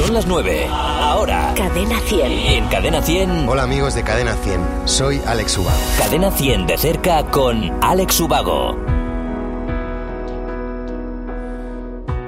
[0.00, 0.66] Son las 9.
[0.70, 1.52] Ahora.
[1.54, 2.32] Cadena 100.
[2.32, 3.46] En Cadena 100.
[3.46, 4.60] Hola amigos de Cadena 100.
[4.86, 5.78] Soy Alex Ubago.
[5.98, 8.78] Cadena 100 de cerca con Alex Ubago.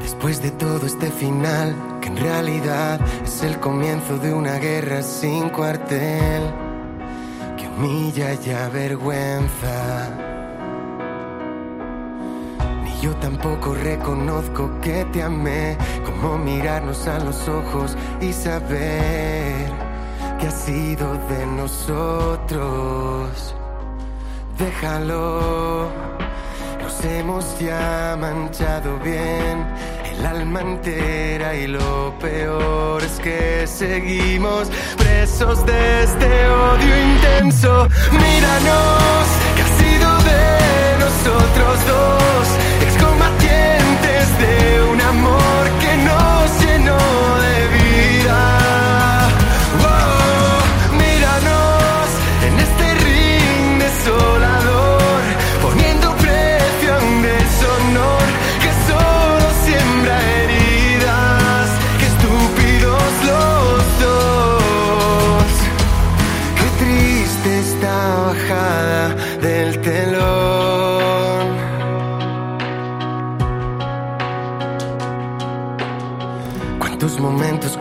[0.03, 5.48] Después de todo este final, que en realidad es el comienzo de una guerra sin
[5.48, 6.43] cuartel,
[7.57, 10.32] que humilla y avergüenza.
[13.03, 19.67] Yo tampoco reconozco que te amé, como mirarnos a los ojos y saber
[20.39, 22.61] que ha sido de nosotros.
[24.57, 25.90] Déjalo,
[26.81, 29.67] nos hemos ya manchado bien
[30.12, 37.89] el alma entera y lo peor es que seguimos presos de este odio intenso.
[38.12, 42.47] Míranos, que ha sido de nosotros dos,
[43.42, 46.98] excombatientes de un amor que nos llenó
[47.41, 48.81] de vida.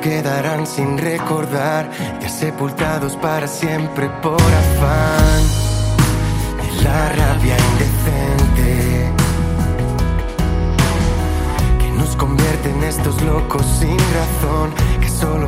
[0.02, 1.89] Quedarán sin recordar?
[2.19, 5.41] Ya sepultados para siempre por afán.
[6.57, 9.11] De la rabia indecente.
[11.79, 14.73] Que nos convierte en estos locos sin razón.
[14.99, 15.47] Que solo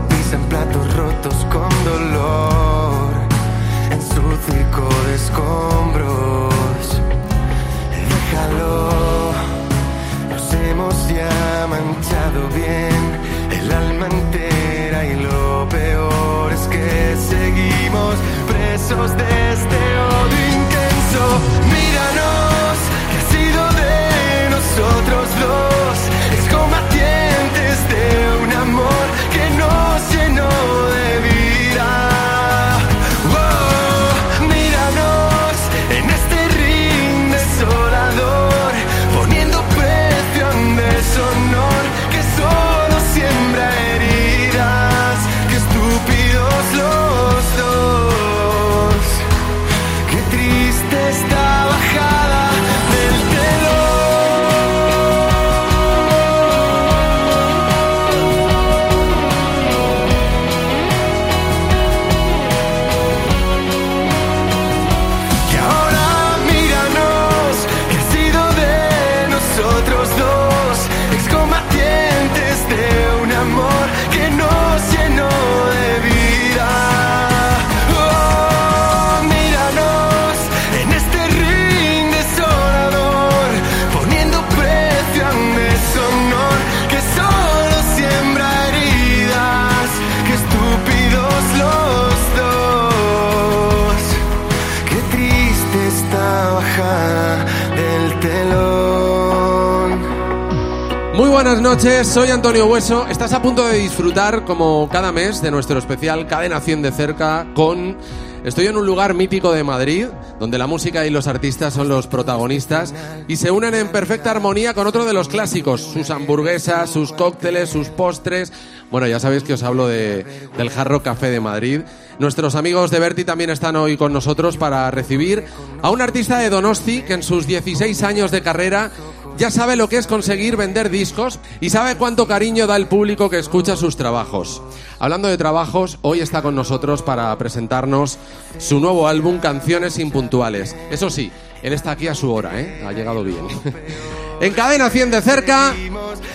[101.63, 103.07] noches, soy Antonio Hueso.
[103.07, 107.47] Estás a punto de disfrutar, como cada mes, de nuestro especial Cadena 100 de cerca
[107.55, 107.97] con...
[108.43, 110.07] Estoy en un lugar mítico de Madrid,
[110.37, 112.93] donde la música y los artistas son los protagonistas
[113.29, 117.69] y se unen en perfecta armonía con otro de los clásicos, sus hamburguesas, sus cócteles,
[117.69, 118.51] sus postres.
[118.91, 120.25] Bueno, ya sabéis que os hablo de,
[120.57, 121.81] del Jarro Café de Madrid.
[122.19, 125.45] Nuestros amigos de Berti también están hoy con nosotros para recibir
[125.81, 128.91] a un artista de Donosti que en sus 16 años de carrera
[129.37, 133.29] ya sabe lo que es conseguir vender discos y sabe cuánto cariño da el público
[133.29, 134.61] que escucha sus trabajos.
[134.99, 138.17] Hablando de trabajos, hoy está con nosotros para presentarnos
[138.57, 140.75] su nuevo álbum Canciones Impuntuales.
[140.91, 142.83] Eso sí, él está aquí a su hora, ¿eh?
[142.85, 143.47] Ha llegado bien.
[144.41, 145.73] en cadena 100 de cerca,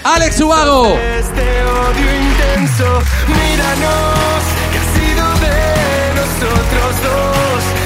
[0.04, 0.86] Alex Ubago.
[1.18, 7.77] Este odio intenso, míranos, que ha sido de nosotros dos,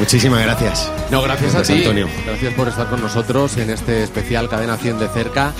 [0.00, 0.90] Muchísimas gracias.
[1.10, 1.74] No, gracias a ti.
[1.74, 2.08] Antonio.
[2.24, 5.52] Gracias por estar con nosotros en este especial Cadena 100 de cerca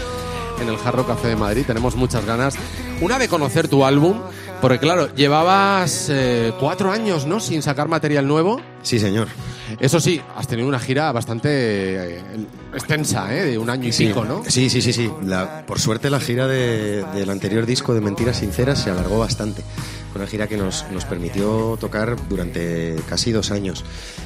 [0.62, 1.64] en el Jarro Café de Madrid.
[1.66, 2.54] Tenemos muchas ganas.
[3.02, 4.18] Una de conocer tu álbum,
[4.62, 7.38] porque claro, llevabas eh, cuatro años, ¿no?
[7.38, 8.62] Sin sacar material nuevo.
[8.82, 9.28] Sí, señor.
[9.78, 12.22] Eso sí, has tenido una gira bastante eh,
[12.74, 13.44] extensa, ¿eh?
[13.44, 14.42] de un año y Sí, pico, ¿no?
[14.46, 15.10] Sí, sí, sí, sí.
[15.24, 19.62] La- por suerte la gira de- del anterior disco de Mentiras Sinceras se alargó bastante.
[20.14, 23.84] Una gira que nos, nos permitió tocar durante casi dos años,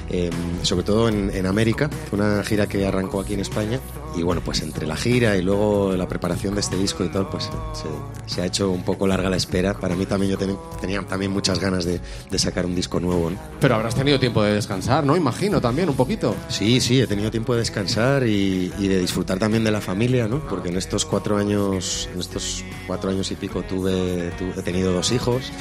[0.09, 0.31] eh,
[0.63, 1.91] sobre todo en, en América.
[2.09, 3.81] Fue una gira que arrancó aquí en España
[4.17, 7.29] y bueno, pues entre la gira y luego la preparación de este disco y todo,
[7.29, 9.75] pues se, se ha hecho un poco larga la espera.
[9.75, 12.01] Para mí también yo ten- tenía también muchas ganas de,
[12.31, 13.29] de sacar un disco nuevo.
[13.29, 13.37] ¿no?
[13.61, 15.19] Pero habrás tenido tiempo de descansar, ¿no?
[15.19, 16.35] Imagino también, un poquito.
[16.49, 20.29] Sí, sí, he tenido tiempo de descansar y, y de disfrutar también de la familia,
[20.29, 20.41] ¿no?
[20.49, 24.93] Porque en estos cuatro años, en estos cuatro años y pico tuve, tu- he tenido
[24.93, 25.53] dos hijos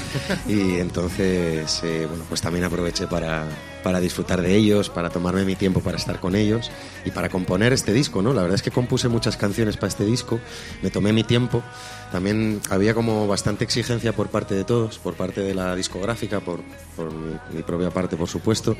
[0.47, 3.45] y entonces, eh, bueno, pues también aproveché para,
[3.83, 6.71] para disfrutar de ellos, para tomarme mi tiempo para estar con ellos
[7.05, 8.33] y para componer este disco, ¿no?
[8.33, 10.39] La verdad es que compuse muchas canciones para este disco,
[10.81, 11.61] me tomé mi tiempo.
[12.11, 16.59] También había como bastante exigencia por parte de todos, por parte de la discográfica, por,
[16.95, 18.77] por mi, mi propia parte, por supuesto,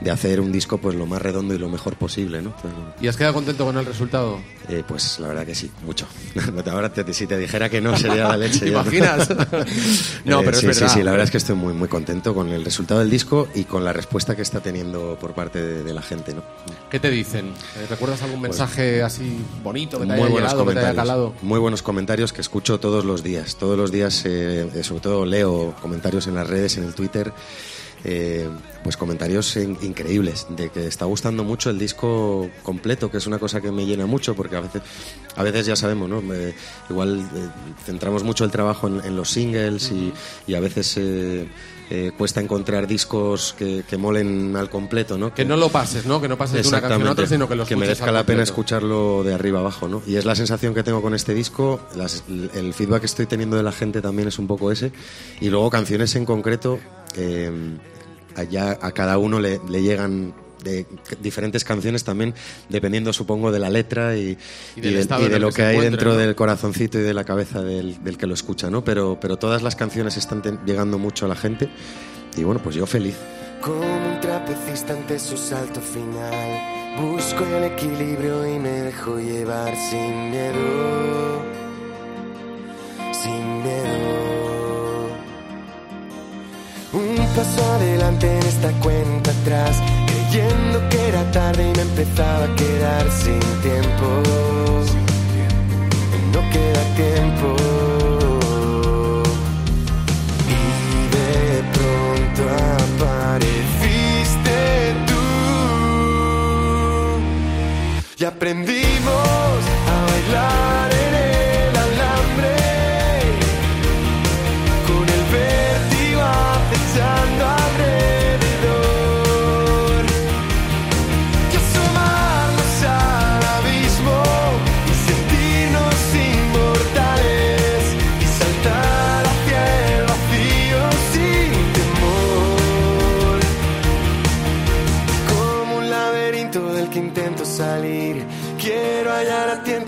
[0.00, 2.56] de hacer un disco pues lo más redondo y lo mejor posible, ¿no?
[2.56, 2.72] Pues,
[3.02, 4.38] ¿Y has quedado contento con el resultado?
[4.70, 6.06] eh, pues la verdad que sí, mucho.
[6.72, 8.60] Ahora te- si te dijera que no sería la leche.
[8.64, 9.28] ¿Te imaginas?
[10.24, 10.88] no, Eh, pero sí, es verdad.
[10.88, 13.48] Sí, sí, la verdad es que estoy muy, muy contento con el resultado del disco
[13.54, 16.42] y con la respuesta que está teniendo por parte de, de la gente, ¿no?
[16.90, 17.46] ¿Qué te dicen?
[17.48, 20.78] Eh, ¿Recuerdas algún mensaje así bonito que te Pues Muy haya buenos llegado, que te
[20.80, 20.96] haya comentarios.
[20.96, 21.34] calado?
[21.42, 23.56] Muy buenos comentarios que escucho todos los días.
[23.56, 27.32] Todos los días, eh, eh, sobre todo leo comentarios en las redes, en el Twitter.
[28.02, 28.48] eh,
[28.82, 33.38] pues comentarios in- increíbles de que está gustando mucho el disco completo, que es una
[33.38, 34.80] cosa que me llena mucho porque a veces,
[35.36, 36.22] a veces ya sabemos, ¿no?
[36.32, 36.54] Eh,
[36.88, 37.48] igual eh,
[37.84, 40.14] centramos mucho el trabajo en, en los singles y,
[40.46, 40.96] y a veces
[41.90, 45.34] eh, cuesta encontrar discos que, que molen al completo, ¿no?
[45.34, 46.20] Que no lo pases, ¿no?
[46.20, 48.42] Que no pases de una canción a otra, sino que lo escuches merezca la pena
[48.44, 50.00] escucharlo de arriba abajo, ¿no?
[50.06, 52.22] Y es la sensación que tengo con este disco, las-
[52.54, 54.92] el feedback que estoy teniendo de la gente también es un poco ese,
[55.40, 56.78] y luego canciones en concreto,
[57.16, 57.50] eh,
[58.36, 60.86] allá a cada uno le, le llegan de
[61.20, 62.34] diferentes canciones también,
[62.68, 64.36] dependiendo supongo de la letra y,
[64.76, 66.18] Y del de, estado y de lo que que hay dentro ¿no?
[66.18, 68.82] del corazoncito y de la cabeza del, del que lo escucha, ¿no?
[68.84, 71.68] Pero, pero todas las canciones están ten- llegando mucho a la gente
[72.36, 73.16] y bueno, pues yo feliz.
[73.60, 76.96] Como un trapecista ante su salto final.
[76.98, 81.42] Busco el equilibrio y me dejo llevar sin miedo.
[83.12, 85.10] Sin miedo.
[86.92, 89.76] Un paso adelante en esta cuenta atrás.
[90.30, 94.22] Creyendo que era tarde y me empezaba a quedar sin tiempo.
[96.32, 97.56] No queda tiempo.
[100.46, 100.60] Y
[101.16, 102.42] de pronto
[103.18, 104.58] apareciste
[105.08, 105.20] tú
[108.16, 109.49] y aprendimos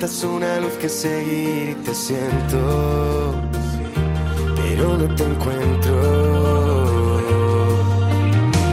[0.03, 3.35] tientas una luz que seguir te siento,
[4.57, 5.95] pero no te encuentro.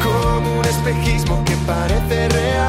[0.03, 2.68] Como un espejismo que parece real,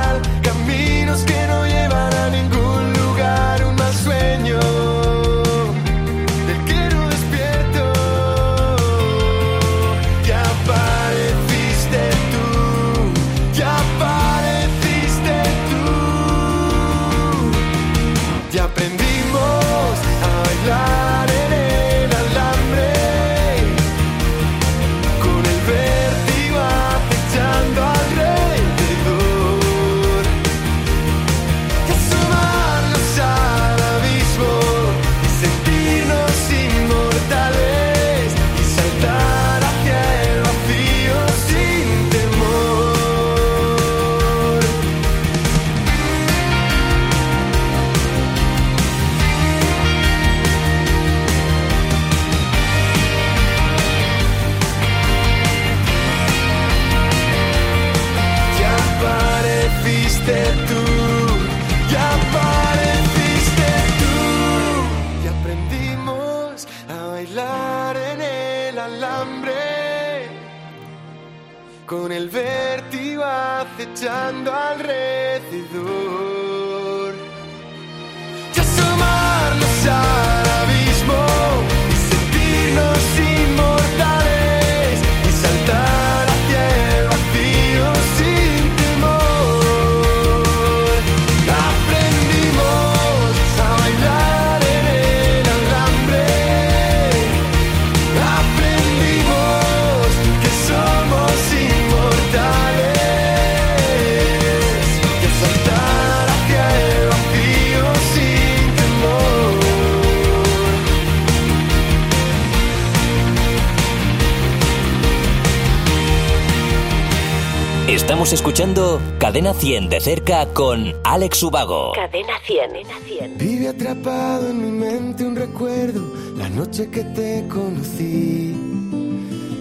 [118.32, 121.90] Escuchando Cadena 100 de cerca con Alex Ubago.
[121.94, 123.36] Cadena 100.
[123.36, 126.00] Vive atrapado en mi mente un recuerdo,
[126.36, 128.54] la noche que te conocí.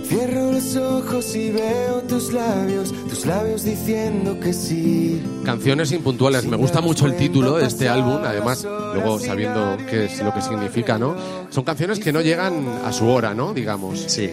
[0.06, 5.20] Cierro los ojos y veo tus labios, tus labios diciendo que sí.
[5.44, 6.46] Canciones impuntuales.
[6.46, 10.44] Me gusta mucho el título de este álbum, además, luego sabiendo qué es lo que
[10.44, 11.16] significa, ¿no?
[11.50, 13.52] Son canciones que no llegan a su hora, ¿no?
[13.52, 14.00] Digamos.
[14.00, 14.30] Sí,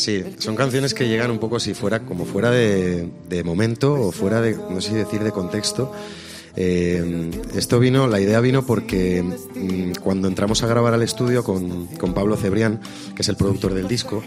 [0.00, 4.40] sí, son canciones que llegan un poco si fuera como fuera de, momento o fuera
[4.40, 5.92] de, no sé si decir de contexto.
[6.56, 11.86] Eh, esto vino, la idea vino porque mm, cuando entramos a grabar al estudio con,
[11.86, 12.80] con Pablo Cebrián,
[13.14, 14.22] que es el productor del disco,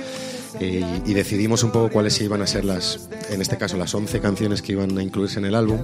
[0.62, 4.20] y, y decidimos un poco cuáles iban a ser las, en este caso, las 11
[4.22, 5.80] canciones que iban a incluirse en el álbum,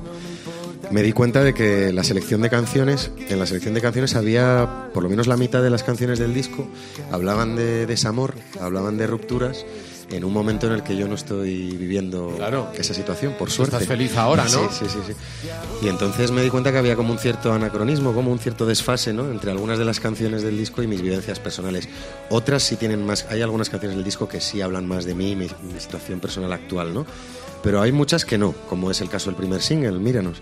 [0.91, 4.89] me di cuenta de que la selección de canciones, en la selección de canciones había
[4.93, 6.67] por lo menos la mitad de las canciones del disco,
[7.11, 9.65] hablaban de desamor, hablaban de rupturas,
[10.11, 12.69] en un momento en el que yo no estoy viviendo Claro.
[12.75, 13.75] esa situación, por suerte.
[13.75, 14.67] estás feliz ahora, ¿no?
[14.71, 15.13] Sí, sí, sí, sí.
[15.83, 19.13] Y entonces me di cuenta que había como un cierto anacronismo, como un cierto desfase,
[19.13, 19.29] ¿no?
[19.29, 21.87] Entre algunas de las canciones del disco y mis vivencias personales.
[22.31, 25.35] Otras sí tienen más, hay algunas canciones del disco que sí hablan más de mí,
[25.35, 27.05] mi, mi situación personal actual, ¿no?
[27.63, 30.37] Pero hay muchas que no, como es el caso del primer single, Míranos.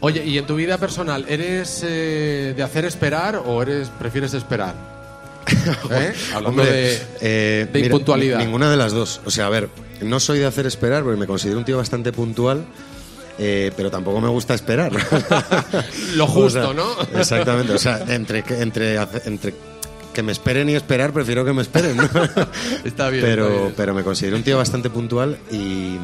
[0.00, 4.74] Oye, ¿y en tu vida personal, eres eh, de hacer esperar o eres prefieres esperar?
[5.90, 6.12] ¿Eh?
[6.34, 8.38] Hablando Hombre, de, eh, de mira, impuntualidad.
[8.38, 9.20] Ninguna de las dos.
[9.24, 9.68] O sea, a ver,
[10.02, 12.64] no soy de hacer esperar porque me considero un tío bastante puntual.
[13.38, 14.92] eh, pero tampoco me gusta esperar.
[16.14, 17.18] Lo O justo, sea, ¿no?
[17.18, 17.72] Exactamente.
[17.74, 19.54] O sea, entre, entre, entre
[20.16, 21.94] que me esperen y esperar, prefiero que me esperen.
[21.98, 22.04] ¿no?
[22.86, 23.74] Está bien, Pero, está bien.
[23.76, 25.96] pero me considero un tío bastante puntual y,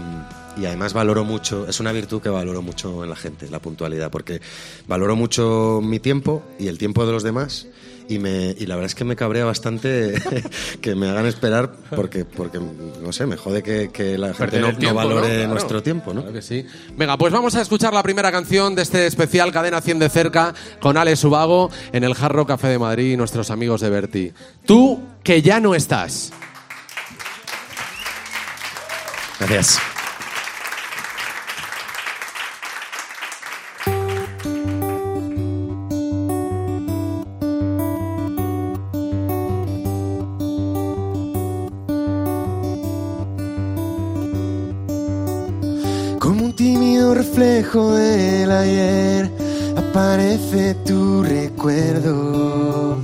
[0.61, 4.11] y además valoro mucho, es una virtud que valoro mucho en la gente, la puntualidad,
[4.11, 4.43] porque
[4.87, 7.67] valoro mucho mi tiempo y el tiempo de los demás.
[8.09, 10.15] Y, me, y la verdad es que me cabrea bastante
[10.81, 14.69] que me hagan esperar porque, porque no sé, me jode que, que la gente no,
[14.69, 15.35] el tiempo, no valore ¿no?
[15.35, 15.49] Claro.
[15.51, 16.21] nuestro tiempo, ¿no?
[16.23, 16.67] Claro que sí.
[16.97, 20.55] Venga, pues vamos a escuchar la primera canción de este especial Cadena 100 de cerca
[20.81, 24.33] con Alex Ubago en el Jarro Café de Madrid y nuestros amigos de Berti.
[24.67, 26.33] Tú que ya no estás.
[29.39, 29.92] Gracias.
[47.73, 49.31] Reflejo del ayer,
[49.77, 52.99] aparece tu recuerdo.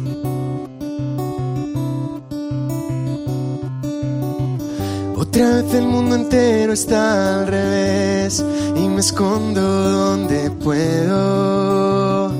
[5.16, 8.44] Otra vez el mundo entero está al revés
[8.76, 12.30] y me escondo donde puedo.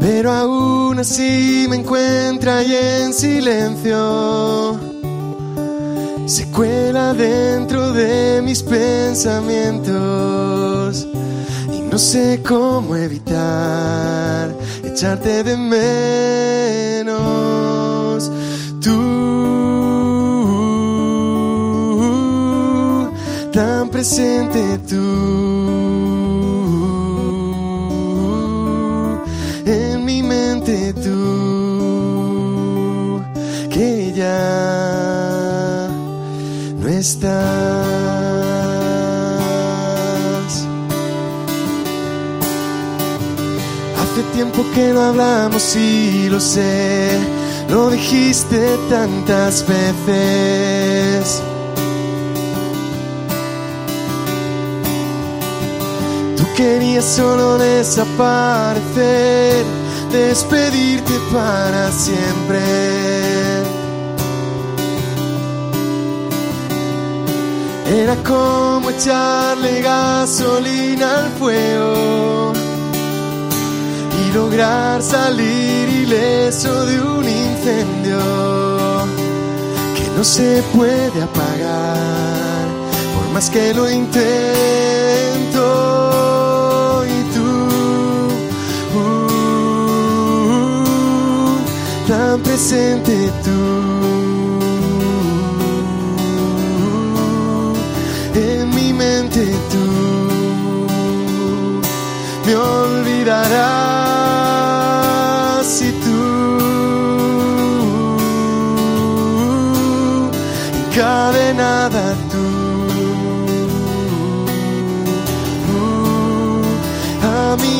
[0.00, 4.89] Pero aún así me encuentra y en silencio
[6.30, 11.04] se cuela dentro de mis pensamientos
[11.74, 17.10] y no sé cómo evitar echarte de menos.
[18.80, 18.90] Tú,
[23.52, 25.59] tan presente tú,
[44.42, 47.10] tiempo que no hablamos y lo sé,
[47.68, 51.42] lo dijiste tantas veces.
[56.38, 58.06] Tú querías solo desaparecer,
[60.10, 62.62] despedirte para siempre.
[67.92, 72.49] Era como echarle gasolina al fuego
[74.34, 78.18] lograr salir ileso de un incendio
[79.96, 82.66] que no se puede apagar
[83.14, 84.22] por más que lo intento.
[87.06, 87.48] Y tú,
[88.98, 89.28] uh,
[92.08, 93.60] tan presente tú.
[98.34, 99.84] En mi mente tú
[102.46, 103.99] me olvidarás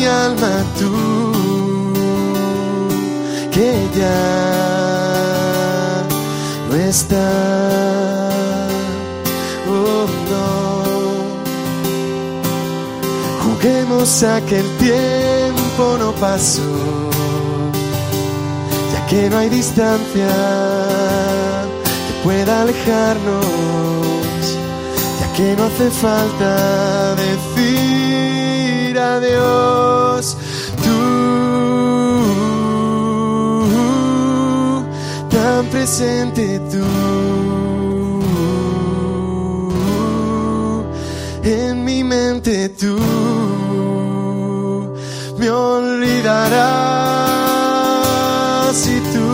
[0.01, 0.93] mi alma tú,
[3.55, 4.23] que ya
[6.69, 7.29] no está.
[9.69, 10.47] Oh no,
[13.45, 16.73] juguemos a que el tiempo no pasó,
[18.93, 20.33] ya que no hay distancia
[22.07, 23.47] que pueda alejarnos,
[25.21, 27.80] ya que no hace falta decir
[28.99, 30.37] adiós.
[30.83, 30.97] Tú,
[35.31, 37.31] tan presente tú.
[41.43, 42.99] en mi mente tú
[45.39, 46.47] me olvidarás
[48.87, 49.29] y tú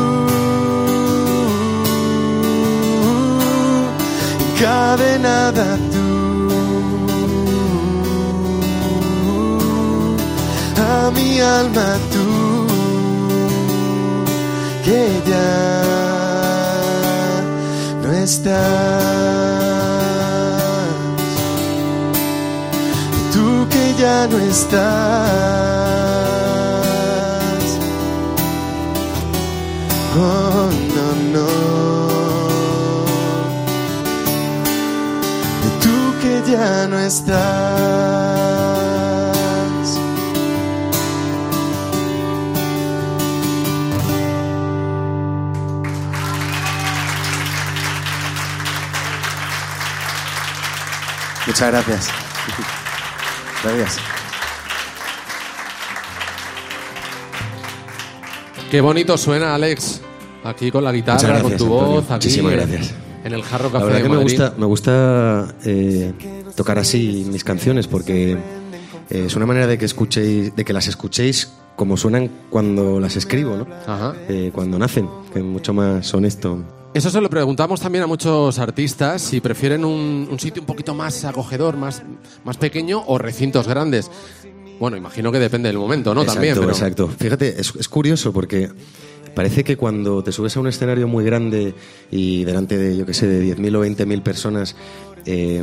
[4.54, 5.78] encadenada
[11.10, 12.66] mi alma tú
[14.84, 15.82] que ya
[18.02, 19.46] no estás
[23.36, 24.86] tú que ya no estás.
[30.18, 31.48] Oh, no, no.
[35.82, 38.55] Tú que ya no estás.
[51.56, 52.08] Muchas gracias.
[53.64, 53.96] Gracias.
[58.70, 60.02] Qué bonito suena, Alex.
[60.44, 61.94] Aquí con la guitarra, gracias, con tu Antonio.
[61.94, 62.94] voz, aquí Muchísimas gracias.
[63.24, 66.12] en el Jarro La Café verdad de que me gusta, me gusta eh,
[66.54, 70.88] tocar así mis canciones porque eh, es una manera de que escuchéis, de que las
[70.88, 73.66] escuchéis como suenan cuando las escribo, ¿no?
[73.86, 74.14] Ajá.
[74.28, 76.64] Eh, cuando nacen, que es mucho más honesto.
[76.94, 80.94] Eso se lo preguntamos también a muchos artistas, si prefieren un, un sitio un poquito
[80.94, 82.02] más acogedor, más,
[82.44, 84.10] más pequeño o recintos grandes.
[84.80, 86.22] Bueno, imagino que depende del momento, ¿no?
[86.22, 86.70] exacto, también, pero...
[86.70, 87.08] exacto.
[87.08, 88.70] Fíjate, es, es curioso porque
[89.34, 91.74] parece que cuando te subes a un escenario muy grande
[92.10, 94.76] y delante de, yo qué sé, de 10.000 o 20.000 personas,
[95.26, 95.62] eh,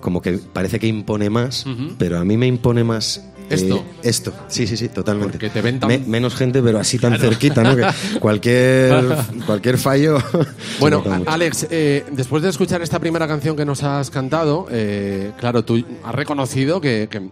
[0.00, 1.66] como que parece que impone más,
[1.98, 3.22] pero a mí me impone más.
[3.48, 3.84] Eh, Esto.
[4.02, 5.32] esto, sí, sí, sí, totalmente.
[5.32, 7.76] Porque te ven tan- Me- menos gente, pero así tan cerquita, ¿no?
[7.76, 7.86] Que
[8.20, 10.18] cualquier, cualquier fallo.
[10.80, 11.02] Bueno.
[11.26, 15.82] Alex, eh, después de escuchar esta primera canción que nos has cantado, eh, claro, tú
[16.04, 17.28] has reconocido que, que-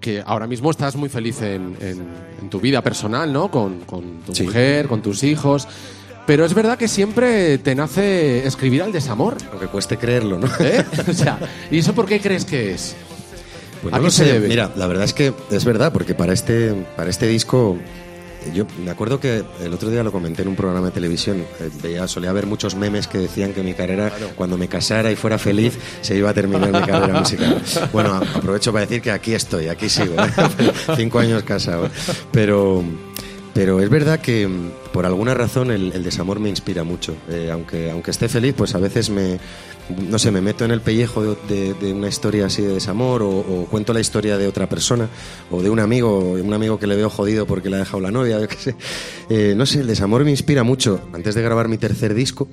[0.00, 2.02] que ahora mismo estás muy feliz en, en-
[2.40, 3.50] en tu vida personal, ¿no?
[3.52, 4.42] Con, con tu Sí.
[4.42, 5.68] mujer, con tus hijos.
[6.26, 9.36] Pero es verdad que siempre te nace escribir al desamor.
[9.52, 10.48] Aunque cueste creerlo, ¿no?
[10.60, 10.84] ¿eh?
[11.08, 11.38] o sea,
[11.70, 12.96] ¿y eso por qué crees que es?
[13.82, 14.32] Pues ¿A no qué se sé.
[14.34, 14.48] debe?
[14.48, 17.76] Mira, la verdad es que es verdad, porque para este, para este disco,
[18.54, 21.44] yo me acuerdo que el otro día lo comenté en un programa de televisión.
[21.60, 25.16] eh, Veía, solía haber muchos memes que decían que mi carrera, cuando me casara y
[25.16, 27.62] fuera feliz, se iba a terminar mi carrera musical.
[27.92, 30.14] Bueno, aprovecho para decir que aquí estoy, aquí sigo.
[30.14, 30.72] ¿eh?
[30.96, 31.88] Cinco años casado.
[32.32, 32.82] Pero.
[33.54, 37.14] Pero es verdad que mm, por alguna razón el, el desamor me inspira mucho.
[37.28, 39.38] Eh, aunque, aunque esté feliz, pues a veces me,
[40.08, 43.66] no sé, me meto en el pellejo de, una historia así de desamor o, o
[43.70, 45.08] cuento la historia de otra persona
[45.50, 48.10] o de un amigo, un amigo que le veo jodido porque le ha dejado la
[48.10, 48.74] novia, yo qué sé.
[49.28, 51.00] Eh, no sé, el desamor me inspira mucho.
[51.12, 52.48] Antes de grabar mi tercer disco,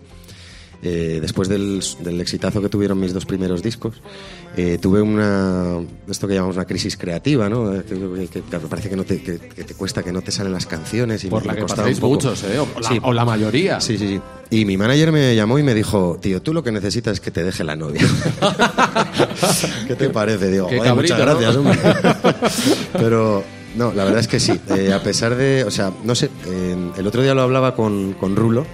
[0.82, 4.02] eh, después del, del exitazo que tuvieron mis dos primeros discos,
[4.56, 5.78] eh, tuve una,
[6.10, 7.76] esto que llamamos una crisis creativa, ¿no?
[7.76, 7.96] Eh, Que,
[8.28, 11.24] que- que parece que, no te, que, te cuesta, que no te salen las canciones.
[11.24, 12.60] Y Por me- la que pasáis muchos, ¿eh?
[12.60, 13.00] O la, Sí.
[13.02, 13.80] o la mayoría.
[13.82, 14.22] Sí, sí, sí.
[14.52, 17.30] Y mi manager me llamó y me dijo, tío, tú lo que necesitas es que
[17.32, 18.02] te deje la novia.
[19.88, 20.50] ¿Qué te parece?
[20.52, 21.62] Digo, Qué "Joder, muchas cabrito, gracias, ¿no?
[21.62, 21.80] hombre.
[22.94, 23.44] Pero,
[23.76, 24.60] no, la verdad es que sí.
[24.76, 26.30] Eh, a pesar de, o sea, no sé,
[26.98, 28.65] el otro día lo hablaba con, con Rulo.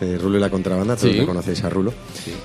[0.00, 1.62] Eh, Rulo y la contrabanda, todos Sí.
[1.62, 1.92] a Rulo.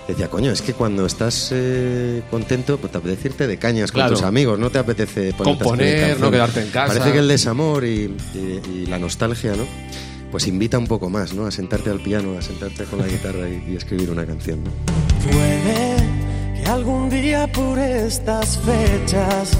[0.07, 4.09] Decía, coño, es que cuando estás eh, contento, pues te apetece irte de cañas Claro.
[4.11, 6.93] con tus amigos, no te apetece Componer, no quedarte en casa.
[6.93, 9.63] Parece que el desamor y, y- y la nostalgia, ¿no?
[10.31, 11.47] Pues invita un poco más, ¿no?
[11.47, 14.69] A sentarte al piano, a sentarte con la guitarra y, y escribir una canción, ¿no?
[15.31, 15.95] Puede
[16.61, 19.51] que algún día por estas fechas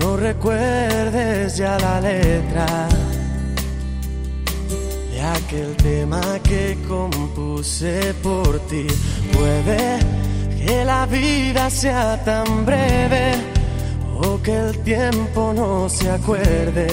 [0.00, 2.88] no recuerdes ya la letra
[5.20, 8.86] de aquel tema que compuse por ti.
[9.32, 9.98] Puede
[10.64, 13.34] que la vida sea tan breve
[14.22, 16.88] o que el tiempo no se acuerde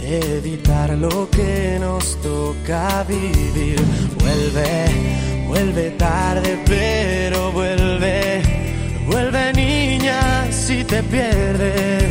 [0.00, 3.78] de evitar lo que nos toca vivir.
[4.20, 8.42] Vuelve, vuelve tarde, pero vuelve,
[9.06, 10.20] vuelve niña
[10.50, 12.05] si te pierdes.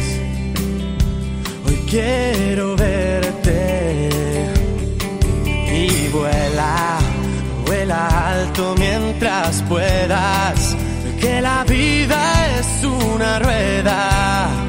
[1.89, 4.10] Quiero verte
[5.48, 6.98] y vuela,
[7.65, 10.76] vuela alto mientras puedas,
[11.19, 14.65] que la vida es una rueda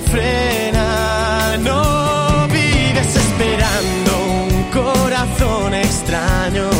[0.00, 1.56] frena.
[1.58, 4.12] No vives esperando
[4.46, 6.70] un corazón extraño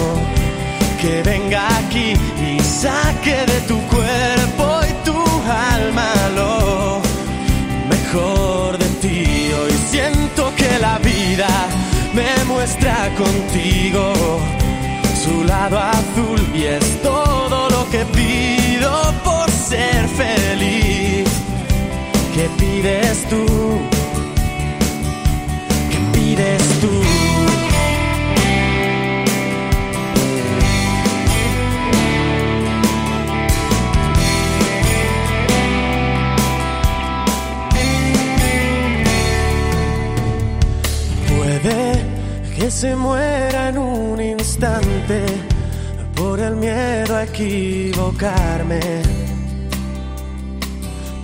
[1.00, 2.14] que venga aquí
[2.48, 5.18] y saque de tu cuerpo y tu
[5.50, 7.01] alma lo
[8.12, 9.52] mejor de ti.
[9.52, 11.48] Hoy siento que la vida
[12.14, 14.12] me muestra contigo
[15.24, 21.28] su lado azul y es todo lo que pido por ser feliz.
[22.34, 23.91] ¿Qué pides tú?
[41.62, 45.24] Que se muera en un instante
[46.16, 48.80] por el miedo a equivocarme.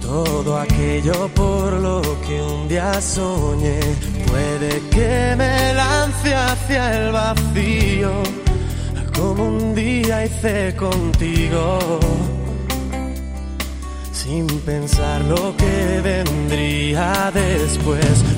[0.01, 3.81] Todo aquello por lo que un día soñé
[4.29, 8.13] puede que me lance hacia el vacío,
[9.19, 11.99] como un día hice contigo,
[14.13, 18.38] sin pensar lo que vendría después.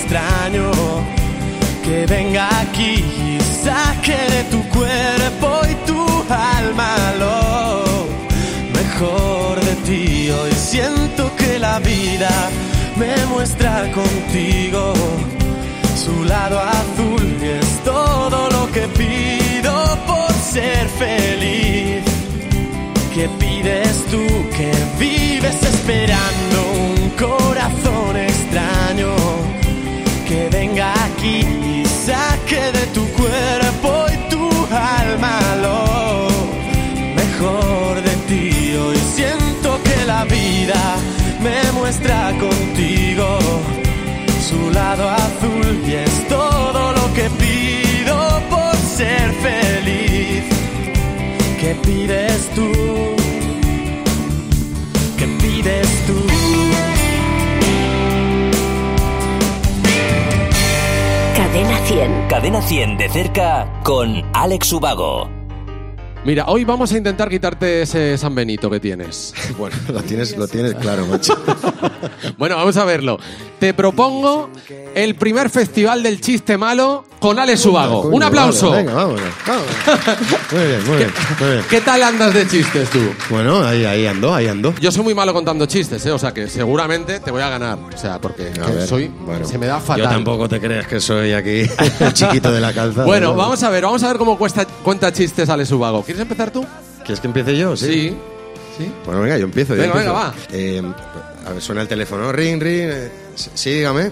[0.00, 0.70] extraño
[1.84, 8.06] que venga aquí y saque de tu cuerpo y tu alma lo
[8.78, 10.30] mejor de ti.
[10.30, 12.30] Hoy siento que la vida
[12.96, 14.94] me muestra contigo
[16.04, 19.74] su lado azul y es todo lo que pido
[20.06, 22.02] por ser feliz.
[23.14, 24.24] ¿Qué pides tú
[24.56, 26.56] que vives esperando
[26.88, 29.59] un corazón extraño
[30.30, 31.38] que venga aquí
[31.80, 34.46] y saque de tu cuerpo y tu
[35.02, 36.28] alma lo
[37.20, 38.76] mejor de ti?
[38.76, 40.82] Hoy siento que la vida
[41.46, 43.26] me muestra contigo
[44.48, 47.49] su lado azul y es todo lo que pido
[62.30, 65.39] Cadena 100 de cerca con Alex Ubago.
[66.22, 69.34] Mira, hoy vamos a intentar quitarte ese San Benito que tienes.
[69.58, 71.34] Bueno, lo tienes, lo tienes claro, macho.
[72.38, 73.18] Bueno, vamos a verlo.
[73.58, 74.48] Te propongo
[74.94, 78.02] el primer festival del chiste malo con Alex Ubago.
[78.02, 78.70] Un aplauso.
[78.70, 79.70] vale, venga, vámonos, vámonos.
[80.52, 81.64] Muy bien, muy bien, muy bien.
[81.68, 83.00] ¿Qué tal andas de chistes tú?
[83.28, 84.74] Bueno, ahí, ahí ando, ahí ando.
[84.80, 86.10] Yo soy muy malo contando chistes, ¿eh?
[86.12, 87.78] o sea que seguramente te voy a ganar.
[87.94, 89.08] O sea, porque A que ver, soy.
[89.08, 89.46] bueno.
[89.46, 90.04] se me da fatal.
[90.04, 91.62] Yo tampoco te crees que soy aquí
[92.00, 93.04] el chiquito de la calzada.
[93.04, 93.36] Bueno, ¿no?
[93.36, 96.02] vamos a ver, vamos a ver cómo cuesta, cuenta chistes Alex Ubago.
[96.10, 96.66] ¿Quieres empezar tú?
[97.04, 97.76] ¿Quieres que empiece yo?
[97.76, 98.16] Sí.
[98.76, 98.92] ¿Sí?
[99.06, 99.76] Bueno, venga, yo empiezo.
[99.76, 100.12] yo Venga, empiezo.
[100.12, 100.34] venga, va.
[100.50, 100.82] Eh,
[101.46, 102.32] a ver, suena el teléfono.
[102.32, 102.88] Ring, ring.
[102.90, 103.12] eh,
[103.54, 104.10] sí, dígame.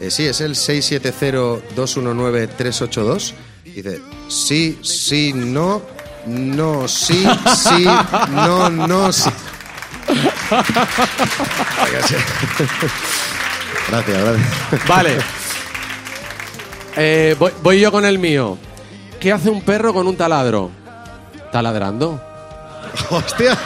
[0.00, 3.32] Eh, sí, es el 670-219-382.
[3.64, 5.82] Dice, sí, sí, no,
[6.26, 7.84] no, sí, sí,
[8.30, 9.28] no, no, sí.
[13.88, 14.86] Gracias, gracias.
[14.86, 15.18] Vale.
[16.96, 18.56] Eh, voy, voy yo con el mío.
[19.18, 20.70] ¿Qué hace un perro con un taladro?
[21.52, 22.20] Taladrando.
[23.10, 23.56] ¡Hostia!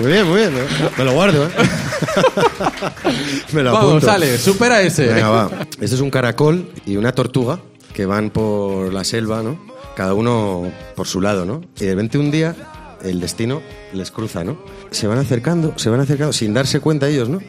[0.00, 0.56] Muy bien, muy bien.
[0.56, 0.66] ¿eh?
[0.96, 1.50] Me lo guardo, ¿eh?
[3.52, 4.06] Me lo Vamos, apunto.
[4.06, 5.06] sale, supera ese.
[5.06, 5.50] Venga, va.
[5.80, 7.58] Este es un caracol y una tortuga
[7.92, 9.58] que van por la selva, ¿no?
[9.96, 11.62] Cada uno por su lado, ¿no?
[11.80, 12.54] Y de repente un día
[13.02, 13.60] el destino
[13.92, 14.58] les cruza, ¿no?
[14.90, 17.40] Se van acercando, se van acercando sin darse cuenta ellos, ¿no?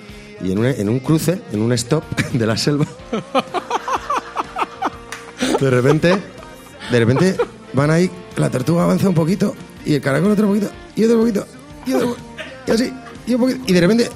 [0.41, 2.85] Y en, una- en un cruce, en un stop de la selva,
[5.59, 6.17] de repente,
[6.91, 7.37] de repente
[7.73, 9.55] van ahí, la tortuga avanza un poquito
[9.85, 11.45] y el caracol otro poquito y otro poquito
[11.85, 12.15] y otro
[12.67, 12.93] y así
[13.27, 14.09] y un poquito y de repente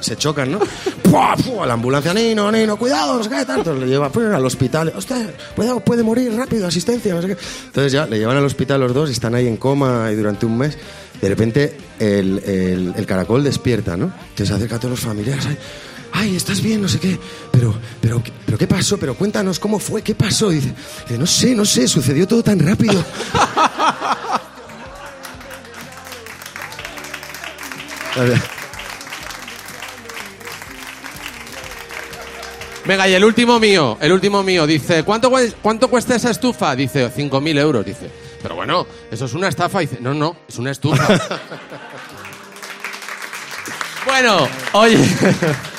[0.00, 0.60] se chocan, ¿no?
[1.02, 1.34] ¡Pua!
[1.36, 1.66] ¡Pua!
[1.66, 3.74] La ambulancia, Nino, Nino, cuidado, no sé qué, tanto.
[3.74, 4.92] Le lleva pues, al hospital.
[4.96, 7.36] Hostia, cuidado, puede morir rápido, asistencia, no sé qué.
[7.66, 10.56] Entonces ya le llevan al hospital los dos están ahí en coma y durante un
[10.56, 10.78] mes.
[11.20, 12.38] De repente el,
[12.96, 14.04] el- caracol despierta, ¿no?
[14.30, 15.44] Entonces se acerca a todos los familiares.
[15.46, 15.58] Ay,
[16.18, 17.18] ay, estás bien, no sé qué,
[17.52, 18.98] pero, pero, pero ¿qué pasó?
[18.98, 20.50] Pero cuéntanos cómo fue, qué pasó.
[20.50, 20.74] Dice,
[21.16, 23.04] no sé, no sé, sucedió todo tan rápido.
[32.84, 35.30] Venga, y el último mío, el último mío, dice, ¿cuánto,
[35.62, 36.74] cuánto cuesta esa estufa?
[36.74, 38.10] Dice, 5.000 euros, dice.
[38.42, 39.80] Pero bueno, eso es una estafa.
[39.80, 41.06] Dice, no, no, es una estufa.
[44.06, 44.98] bueno, oye.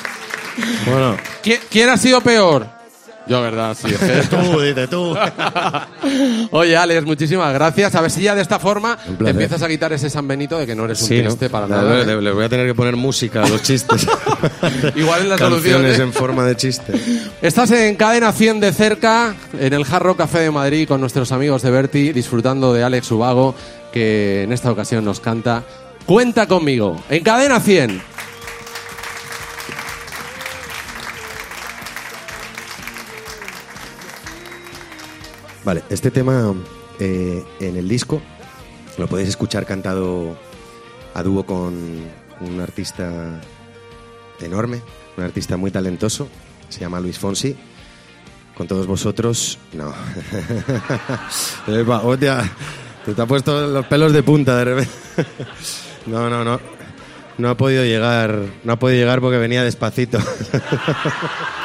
[0.86, 2.66] Bueno, ¿quién, quién ha sido peor?
[3.26, 3.76] Yo, ¿verdad?
[3.80, 3.86] Sí.
[4.30, 5.14] tú, dice tú.
[6.50, 7.94] Oye, Alex, muchísimas gracias.
[7.94, 10.58] A ver si ya de esta forma Un te empiezas a quitar ese San Benito
[10.58, 11.22] de que no eres un ¿no?
[11.22, 12.04] triste para Le- nada.
[12.04, 12.20] le- ¿eh?
[12.22, 14.06] Les voy a tener que poner música a los chistes.
[14.96, 16.02] Igual es la solución, Canciones ¿eh?
[16.02, 16.92] en forma de chiste.
[17.42, 21.62] Estás en Cadena 100 de cerca, en el Jarro Café de Madrid con nuestros amigos
[21.62, 23.54] de Berti, disfrutando de Alex Ubago,
[23.92, 25.62] que en esta ocasión nos canta
[26.06, 28.02] Cuenta conmigo, en Cadena 100.
[35.70, 36.52] Vale, este tema
[36.98, 38.20] eh, en el disco
[38.98, 40.36] lo podéis escuchar cantado
[41.14, 41.78] a dúo con
[42.40, 43.40] un artista
[44.40, 44.82] enorme,
[45.16, 46.26] un artista muy talentoso,
[46.68, 47.56] se llama Luis Fonsi.
[48.56, 49.94] Con todos vosotros, no.
[51.72, 52.52] Epa, hostia,
[53.04, 54.92] te te ha puesto los pelos de punta de repente.
[56.06, 56.58] No, no, no.
[57.38, 60.18] No ha podido llegar, no ha podido llegar porque venía despacito.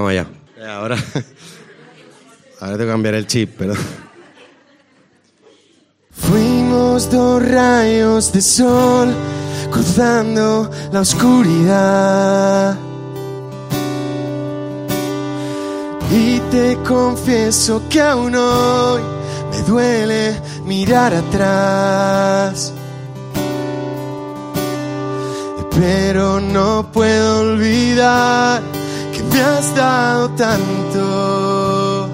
[0.00, 0.26] Vamos allá.
[0.56, 0.96] Eh, Ahora,
[2.60, 3.74] ahora tengo que cambiar el chip, pero.
[6.10, 9.14] Fuimos dos rayos de sol
[9.70, 12.78] cruzando la oscuridad.
[16.10, 19.02] Y te confieso que aún hoy
[19.50, 22.72] me duele mirar atrás.
[25.78, 28.79] Pero no puedo olvidar
[29.20, 32.08] que me has dado tanto.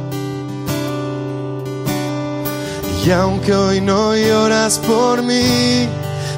[3.04, 5.88] Y aunque hoy no lloras por mí,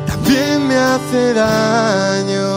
[0.06, 2.48] también me hace daño.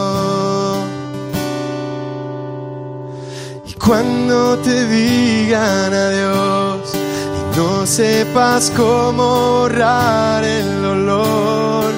[3.65, 11.93] Y cuando te digan adiós y no sepas cómo borrar el dolor,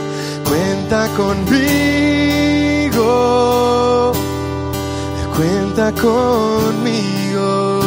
[0.47, 1.54] cuenta conmigo,
[5.73, 7.81] cuenta conmigo.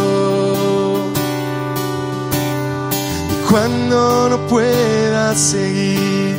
[3.30, 6.36] Y cuando no puedas seguir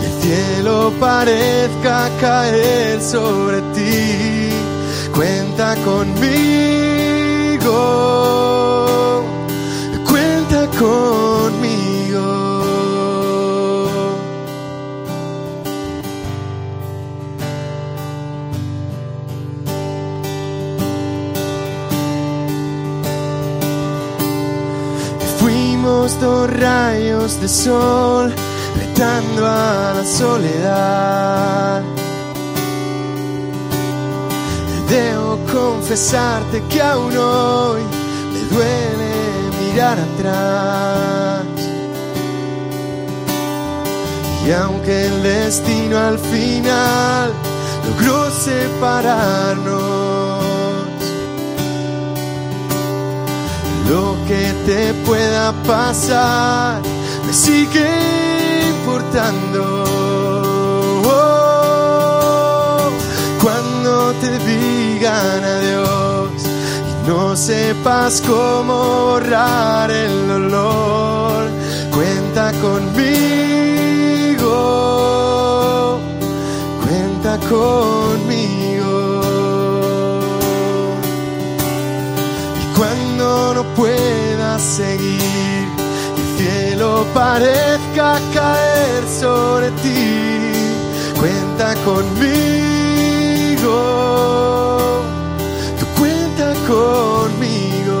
[0.00, 4.50] y el cielo parezca caer sobre ti,
[5.12, 6.44] cuenta conmigo,
[10.06, 11.73] cuenta conmigo.
[26.04, 28.30] Fuimos dos rayos de sol
[28.78, 31.82] retando a la soledad.
[34.90, 37.80] Debo confesarte que aún hoy
[38.34, 39.14] me duele
[39.62, 41.46] mirar atrás.
[44.46, 47.32] Y aunque el destino al final
[47.88, 50.23] logró separarnos,
[53.88, 56.80] lo que te pueda pasar
[57.26, 59.84] me sigue importando.
[61.06, 62.90] Oh,
[63.42, 66.30] cuando te digan adiós
[66.90, 68.74] y no sepas cómo
[69.06, 71.50] borrar el dolor,
[71.92, 72.80] cuenta conmigo,
[76.82, 78.63] cuenta conmigo.
[83.54, 85.68] No puedas seguir,
[86.16, 92.06] el cielo parezca caer sobre ti, cuenta conmigo,
[95.78, 98.00] tú cuenta conmigo.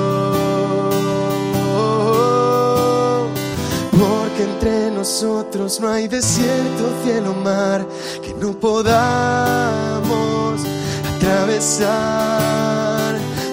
[3.92, 7.86] Porque entre nosotros no hay desierto, cielo, mar
[8.22, 9.00] que no podamos
[11.16, 13.03] atravesar.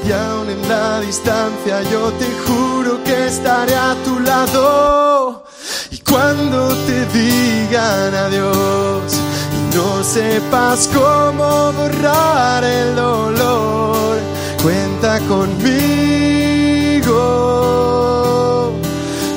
[0.04, 5.44] Y aún en la distancia yo te juro que estaré a tu lado.
[5.92, 9.14] Y cuando te digan adiós
[9.58, 14.18] y no sepas cómo borrar el dolor,
[14.64, 17.12] cuenta conmigo,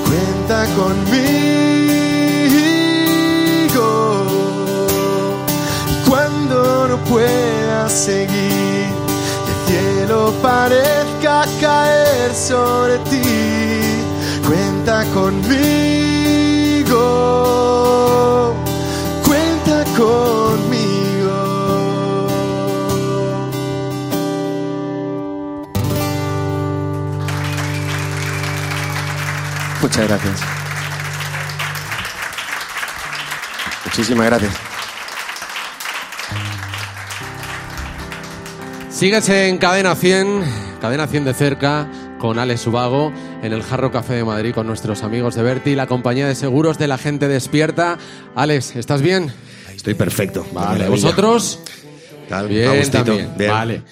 [0.05, 1.35] cuenta conmigo.
[5.91, 8.84] Y cuando no puedas seguir,
[9.67, 13.23] cielo parezca caer sobre ti,
[14.47, 15.45] cuenta conmigo,
[19.25, 20.65] cuenta conmigo.
[29.81, 30.41] Muchas gracias.
[33.85, 34.64] Muchísimas gracias.
[38.95, 40.45] Sigues en Cadena 100,
[40.81, 45.03] Cadena 100 de cerca, con Alex Subago, en el Jarro Café de Madrid con nuestros
[45.03, 47.99] amigos de Berti, la compañía de seguros de la gente despierta.
[48.37, 49.33] Alex, ¿estás bien?
[49.75, 50.47] Estoy perfecto.
[50.53, 51.59] Vale, ¿vosotros?
[52.29, 53.33] Tal, Bien, también.
[53.37, 53.51] bien.
[53.51, 53.83] Vale.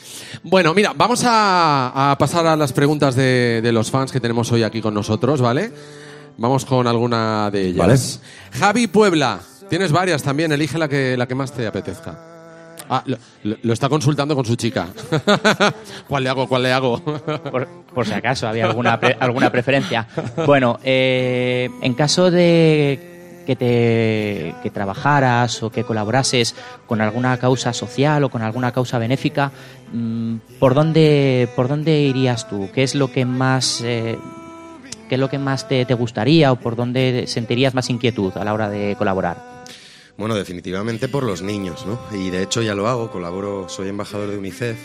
[0.45, 4.53] Bueno, mira, vamos a, a pasar a las preguntas de, de los fans que tenemos
[4.53, 5.73] hoy aquí con nosotros, ¿vale?
[6.39, 8.21] Vamos con alguna de ellas.
[8.53, 12.32] Javi Puebla, tienes varias también, elige la que, la que más te apetezca.
[12.95, 13.03] Ah,
[13.45, 14.89] lo, está consultando con su chica.
[16.09, 16.47] ¿Cuál le hago?
[16.47, 17.01] ¿Cuál le hago?
[17.03, 20.07] Por, por si acaso había alguna, pre- alguna preferencia.
[20.47, 26.55] Bueno, eh, en caso de que te que trabajaras o que colaborases
[26.87, 29.51] con alguna causa social o con alguna causa benéfica,
[29.93, 32.69] mm, ¿por dónde por dónde irías tú?
[32.75, 34.19] ¿Qué es lo que más eh,
[35.09, 38.45] qué es lo que más te, te gustaría o por dónde sentirías más inquietud a
[38.45, 39.52] la hora de colaborar?
[40.17, 41.99] Bueno, definitivamente por los niños, ¿no?
[42.17, 44.77] Y de hecho ya lo hago, colaboro, soy embajador de UNICEF,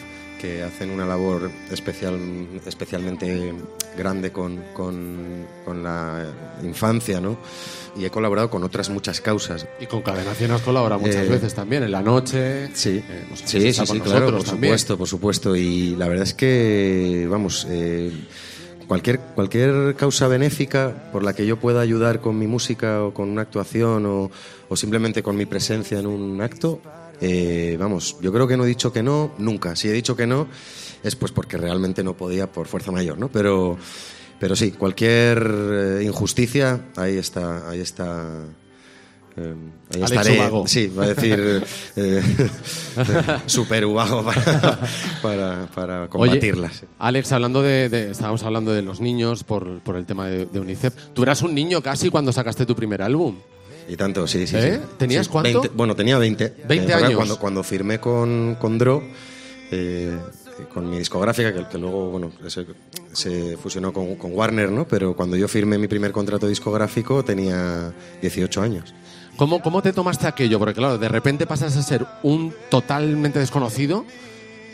[0.41, 2.17] que hacen una labor especial,
[2.65, 3.53] especialmente
[3.97, 6.25] grande con, con- con la
[6.63, 7.37] infancia, ¿no?
[7.97, 9.67] Y he colaborado con otras muchas causas.
[9.79, 12.69] y con Cadena 100 has colaborado muchas Eh, veces también, en la noche.
[12.75, 14.45] Sí, Eh, no sé, sí, sí, sí, claro, por también.
[14.73, 15.55] supuesto, por supuesto.
[15.55, 18.11] Y la verdad es que, vamos, eh,
[18.87, 23.29] cualquier, cualquier causa benéfica por la que yo pueda ayudar con mi música o con
[23.29, 24.31] una actuación o,
[24.69, 26.81] o simplemente con mi presencia en un acto,
[27.19, 29.75] eh, vamos, yo creo que no he dicho que no, nunca.
[29.75, 30.47] Si he dicho que no,
[31.03, 33.29] es pues porque realmente no podía por fuerza mayor, ¿no?
[33.29, 33.77] Pero,
[34.39, 38.45] pero sí, cualquier eh, injusticia, ahí está, ahí está.
[39.37, 39.53] Eh,
[39.93, 40.67] ahí Alex estaré, Ubago.
[40.67, 41.63] sí, va a decir
[41.95, 42.21] eh,
[43.45, 44.79] super ubago para,
[45.21, 46.79] para, para combatirlas.
[46.83, 50.45] Oye, Alex, hablando de, de- estábamos hablando de los niños por, por el tema de,
[50.45, 50.93] de UNICEF.
[51.13, 53.35] Tú eras un niño casi cuando sacaste tu primer álbum.
[53.89, 54.55] Y tanto, sí, sí.
[54.57, 54.79] ¿Eh?
[54.83, 54.89] sí.
[54.97, 55.61] ¿Tenías Sí, cuánto?
[55.61, 56.53] 20 bueno, tenía 20.
[56.67, 57.15] 20 Eh, años.
[57.15, 59.01] Cuando, cuando firmé con, con Dro,
[59.71, 60.17] eh,
[60.73, 62.65] con mi discográfica, que, que luego bueno, se,
[63.13, 64.85] se fusionó con, con Warner, ¿no?
[64.87, 68.93] Pero cuando yo firmé mi primer contrato discográfico tenía 18 años.
[69.37, 70.57] ¿Cómo, ¿Cómo te tomaste aquello?
[70.59, 74.03] Porque claro, de repente pasas a ser un totalmente desconocido,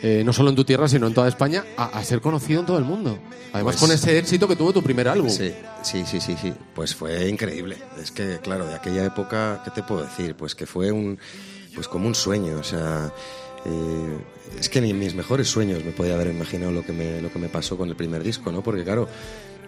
[0.02, 2.66] eh, no solo en tu tierra, sino en toda España, a, a ser conocido en
[2.66, 3.18] todo el mundo.
[3.52, 5.28] Además, Pues- con ese éxito que tuvo tu primer álbum.
[5.30, 6.52] Sí, sí, sí, sí, sí.
[6.74, 7.76] Pues fue increíble.
[8.02, 10.34] Es que, claro, de aquella época, ¿qué te puedo decir?
[10.34, 11.18] Pues que fue un,
[11.74, 12.56] pues como un sueño.
[12.58, 13.12] O sea,
[13.66, 14.18] eh,
[14.58, 17.30] es que ni en mis mejores sueños me podía haber imaginado lo que me, lo
[17.32, 18.62] que me pasó con el primer disco, ¿no?
[18.62, 19.08] Porque, claro,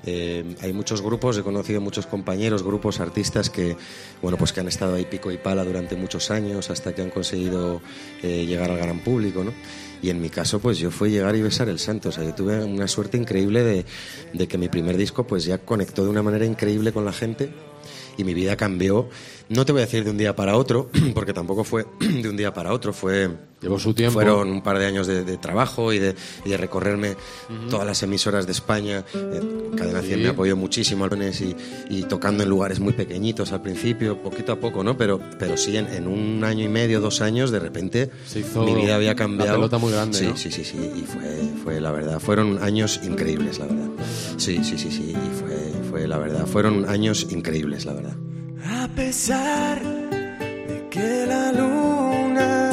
[0.06, 3.76] eh, hay muchos grupos, he conocido muchos compañeros, grupos, artistas que,
[4.22, 7.10] bueno, pues que han estado ahí pico y pala durante muchos años hasta que han
[7.10, 7.82] conseguido
[8.22, 9.52] eh, llegar al gran público, ¿no?
[10.02, 12.10] Y en mi caso, pues yo fue llegar y besar el santo.
[12.10, 13.84] O sea, yo tuve una suerte increíble de,
[14.32, 17.50] de que mi primer disco, pues ya conectó de una manera increíble con la gente
[18.16, 19.08] y mi vida cambió.
[19.48, 22.36] No te voy a decir de un día para otro, porque tampoco fue de un
[22.36, 24.14] día para otro, fue Llevó su tiempo.
[24.14, 27.16] fueron un par de años de, de trabajo y de, y de recorrerme
[27.70, 29.02] todas las emisoras de España.
[29.14, 30.22] Eh, Cadena 100 Sí.
[30.22, 31.06] me apoyó muchísimo
[31.40, 31.56] y,
[31.88, 34.96] y tocando en lugares muy pequeñitos al principio, poquito a poco, ¿no?
[34.98, 38.62] Pero, pero sí, en, en un año y medio, dos años, de repente Se hizo
[38.62, 39.54] mi vida había la cambiado.
[39.56, 40.36] pelota muy grande, Sí, ¿no?
[40.36, 40.76] sí, sí, sí.
[40.94, 42.20] Y fue, fue la verdad.
[42.20, 43.88] Fueron años increíbles, la verdad.
[44.36, 45.12] Sí, sí, sí, sí.
[45.12, 46.44] Y fue, fue la verdad.
[46.46, 48.16] Fueron años increíbles, la verdad.
[48.82, 52.72] A pesar de que la luna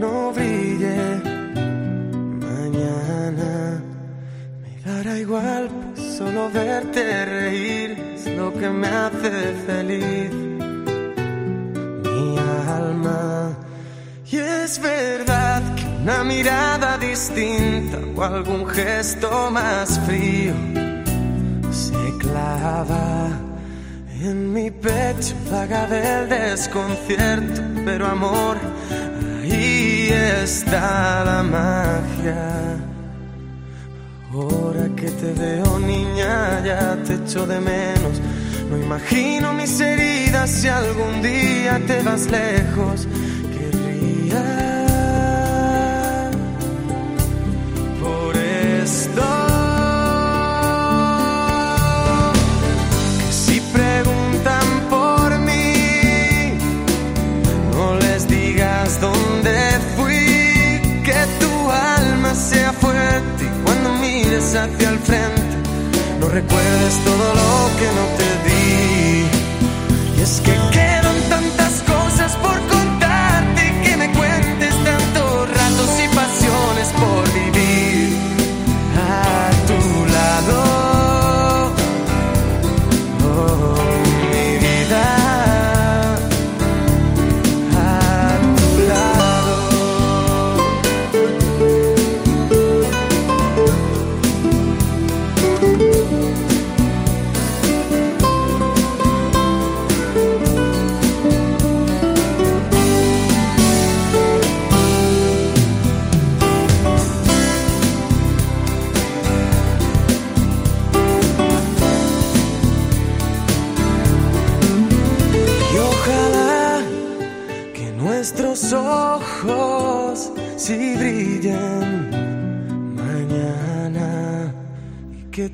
[0.00, 0.96] no brille
[2.50, 3.82] mañana,
[4.62, 9.30] me dará igual, pues solo verte reír es lo que me hace
[9.66, 10.32] feliz.
[12.04, 12.38] Mi
[12.78, 13.58] alma.
[14.30, 20.54] Y es verdad que una mirada distinta o algún gesto más frío
[22.18, 23.28] clava
[24.20, 28.56] en mi pecho, vaga del desconcierto, pero amor,
[29.42, 30.10] ahí
[30.42, 32.78] está la magia.
[34.32, 38.20] Ahora que te veo niña, ya te echo de menos.
[38.68, 43.08] No imagino mis heridas si algún día te vas lejos.
[64.48, 65.42] Mires hacia el frente,
[66.20, 69.26] no recuerdes todo lo que no te di.
[70.16, 71.07] Y es que quedan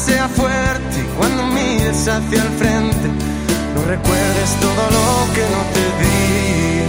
[0.00, 3.08] Sea fuerte y cuando mires hacia el frente,
[3.74, 6.79] no recuerdes todo lo que no te di.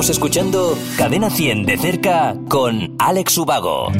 [0.00, 3.92] Estamos escuchando Cadena 100 de cerca con Alex Ubago.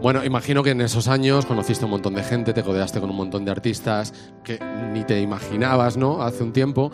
[0.00, 3.16] Bueno, imagino que en esos años conociste un montón de gente, te codeaste con un
[3.16, 4.58] montón de artistas que
[4.94, 6.22] ni te imaginabas, ¿no?
[6.22, 6.90] Hace un tiempo.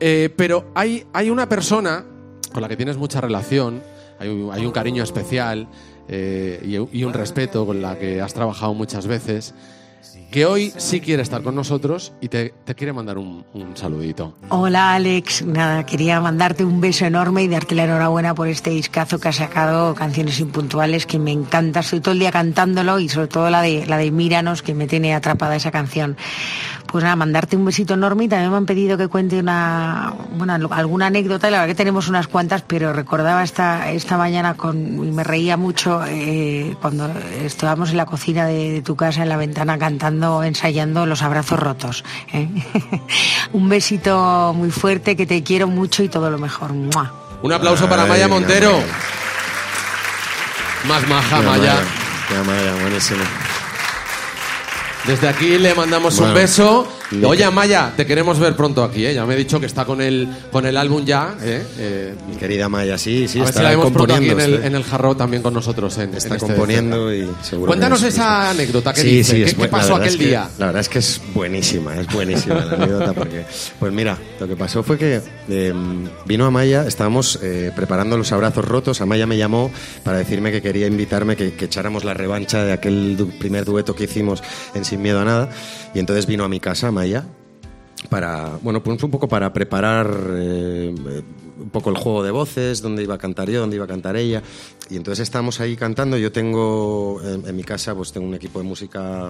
[0.00, 2.06] Eh, pero hay, hay una persona
[2.54, 3.82] con la que tienes mucha relación,
[4.20, 5.68] hay un, cariño especial
[6.08, 9.54] eh, y un respeto con la que has trabajado muchas veces,
[10.32, 14.34] que hoy sí quiere estar con nosotros y te, quiere mandar un, saludito.
[14.48, 19.20] Hola Alex, nada, quería mandarte un beso enorme y darte la enhorabuena por este discazo
[19.20, 23.28] que has sacado, Canciones Impuntuales, que me encanta, estoy todo el día cantándolo y sobre
[23.28, 26.16] todo la de, la de Míranos, que me tiene atrapada esa canción.
[26.86, 30.54] Pues nada, mandarte un besito enorme y también me han pedido que cuente una, bueno,
[30.70, 35.24] alguna anécdota, la verdad que tenemos unas cuantas, pero recordaba esta, esta mañana y me
[35.24, 37.08] reía mucho eh, cuando
[37.42, 42.04] estábamos en la cocina de tu casa, en la ventana, cantando, ensayando Los Abrazos Rotos.
[42.32, 42.48] ¿eh?
[43.52, 46.72] un besito muy fuerte, que te quiero mucho y todo lo mejor.
[46.72, 47.12] ¡Mua!
[47.42, 48.72] Un aplauso para Ay, Maya Montero.
[48.72, 48.86] Maya.
[50.88, 51.76] Más maja, Qué Maya.
[52.28, 53.24] Qué Maya, buenísimo.
[55.06, 56.86] Desde aquí le mandamos un beso.
[57.24, 59.14] Oye, Maya, te queremos ver pronto aquí, ¿eh?
[59.14, 61.62] Ya me he dicho que está con el, con el álbum ya, ¿eh?
[61.78, 64.28] Eh, Mi querida Maya, sí, sí, a ver está si la pronto aquí en el,
[64.30, 65.96] componiendo, en el jarro también con nosotros.
[65.98, 69.32] En, Está en este componiendo de y seguro Cuéntanos esa anécdota que Sí, dice.
[69.32, 70.48] sí, ¿Qué, es qué pasó aquel es que- día?
[70.58, 73.44] La verdad es que es buenísima, es buenísima la anécdota porque,
[73.78, 75.74] pues mira, lo que pasó fue que eh,
[76.26, 79.70] vino Amaya, estábamos eh, preparando los abrazos rotos, Amaya me llamó
[80.04, 83.94] para decirme que quería invitarme, que, que echáramos la revancha de aquel du- primer dueto
[83.94, 84.42] que hicimos
[84.74, 85.50] en Sin Miedo a Nada,
[85.94, 87.01] y entonces vino a mi casa Amaya
[88.08, 90.94] para, bueno, pues un poco para preparar eh,
[91.60, 94.16] un poco el juego de voces, dónde iba a cantar yo, dónde iba a cantar
[94.16, 94.42] ella.
[94.90, 96.16] Y entonces estábamos ahí cantando.
[96.18, 99.28] Yo tengo, en, en mi casa, pues tengo un equipo de música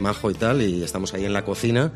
[0.00, 1.92] majo y tal, y estamos ahí en la cocina.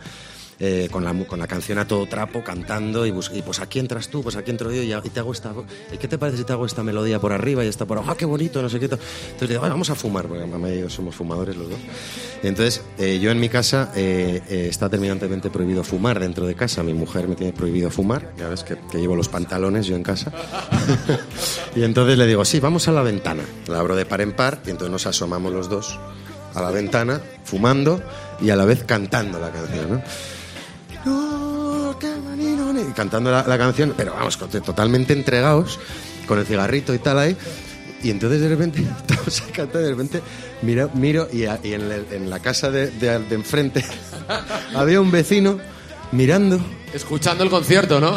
[0.60, 4.08] Eh, con, la, con la canción a todo trapo, cantando, y, y pues aquí entras
[4.08, 5.52] tú, pues aquí entro yo, y, y te hago esta.
[5.92, 8.12] ¿y ¿Qué te parece si te hago esta melodía por arriba y esta por abajo?
[8.12, 8.60] ¡Ah, qué bonito!
[8.62, 8.86] No sé qué.
[8.86, 11.78] Entonces digo, "Ay, vamos a fumar, porque mamá y yo somos fumadores los dos.
[12.42, 16.82] Entonces, eh, yo en mi casa eh, eh, está terminantemente prohibido fumar dentro de casa.
[16.82, 18.32] Mi mujer me tiene prohibido fumar.
[18.36, 20.32] Ya ves que, que llevo los pantalones yo en casa.
[21.76, 23.44] y entonces le digo, sí, vamos a la ventana.
[23.66, 25.98] La abro de par en par y entonces nos asomamos los dos
[26.54, 28.02] a la ventana, fumando
[28.40, 30.02] y a la vez cantando la canción, ¿no?
[31.06, 35.78] Y cantando la, canción, pero vamos, totalmente entregados,
[36.26, 37.36] con el cigarrito y tal ahí.
[38.02, 40.22] Y entonces de repente, estamos ahí cantando y de repente
[40.62, 43.84] miro, miro y, a- en, la casa de enfrente
[44.74, 45.58] había un vecino
[46.12, 46.60] mirando
[46.92, 48.14] Escuchando el concierto, ¿no?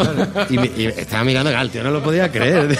[0.49, 2.77] y, y estaba mirando, el tío no lo podía creer.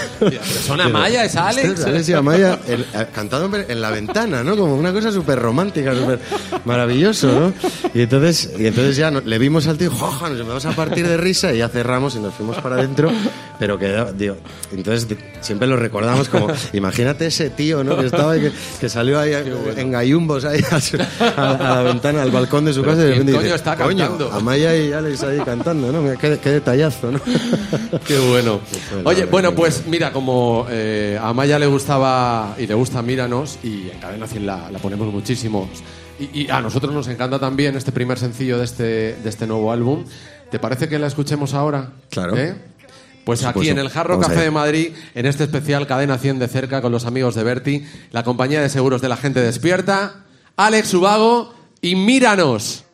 [0.66, 1.84] son Amaya, es Alex.
[1.86, 4.56] Alex y Amaya el- cantando en la ventana, ¿no?
[4.56, 6.20] Como una cosa súper romántica, súper
[6.66, 7.54] maravilloso, ¿no?
[7.94, 11.08] Y entonces, y entonces ya no- le vimos al tío, joja, nos empezamos a partir
[11.08, 13.12] de risa y ya cerramos y nos fuimos para adentro.
[13.62, 14.38] Pero que, digo,
[14.74, 15.08] entonces
[15.42, 17.96] siempre lo recordamos como, imagínate ese tío, ¿no?
[17.96, 19.34] Que estaba ahí, que, que salió ahí
[19.78, 23.04] en gallumbos ahí a, su- a- a la ventana, al balcón de su casa y
[23.04, 26.18] de ¿quién repente coño dice, está "Coño, cantando?" Amaya y Alex ahí cantando, ¿no?
[26.18, 27.20] Qué, qué detallazo, ¿no?
[28.08, 28.62] Qué bueno.
[29.04, 33.92] Oye, bueno, pues mira, como eh, a Maya le gustaba y le gusta Míranos, y
[33.92, 35.70] en Cadena 100 la, la ponemos muchísimo.
[36.20, 38.84] Y, y a nosotros nos encanta también este primer sencillo de este,
[39.22, 40.04] de este nuevo álbum.
[40.50, 41.92] ¿Te parece que la escuchemos ahora?
[42.10, 42.36] Claro.
[42.36, 42.56] ¿Eh?
[43.26, 46.82] Pues aquí en el Jarro Café de Madrid, en este especial Cadena 100 de cerca
[46.82, 50.26] con los amigos de Berti, la compañía de seguros de la gente despierta,
[50.58, 52.86] Alex Ubago y Míranos.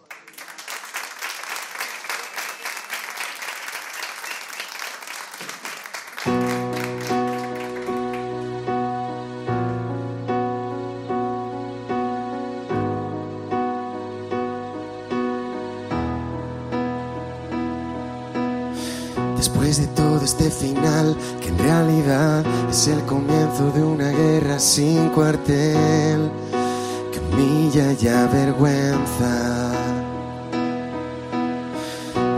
[29.08, 29.72] Avergüenza.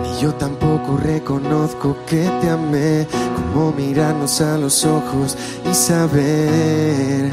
[0.02, 5.38] Ni yo tampoco reconozco que te amé, como mirarnos a los ojos
[5.70, 7.32] y saber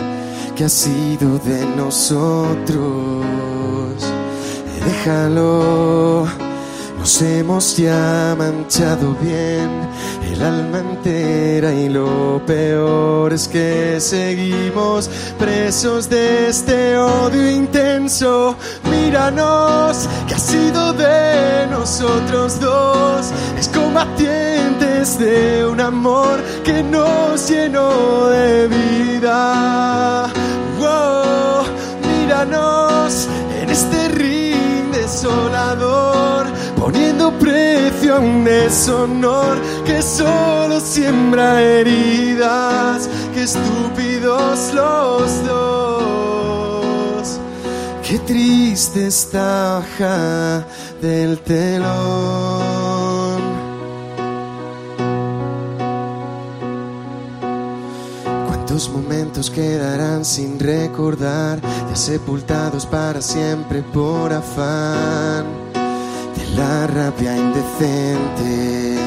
[0.54, 3.24] que ha sido de nosotros.
[4.84, 6.45] Déjalo.
[7.06, 9.70] Nos hemos ya manchado bien
[10.32, 18.56] el alma entera y lo peor es que seguimos presos de este odio intenso.
[18.90, 23.26] Míranos, que ha sido de nosotros dos,
[23.56, 30.26] es combatientes de un amor que nos llenó de vida.
[30.76, 31.66] Wow,
[32.02, 33.28] míranos
[33.62, 34.56] en este ring
[34.90, 36.46] desolador,
[36.86, 43.10] poniendo precio a un deshonor que solo siembra heridas.
[43.34, 47.40] Qué estúpidos los dos.
[48.08, 50.64] Qué triste esta hoja
[51.02, 51.86] del telón.
[58.46, 61.58] ¿Cuántos momentos quedarán sin recordar,
[61.88, 65.65] ya sepultados para siempre por afán
[66.54, 68.98] la rabia indecente?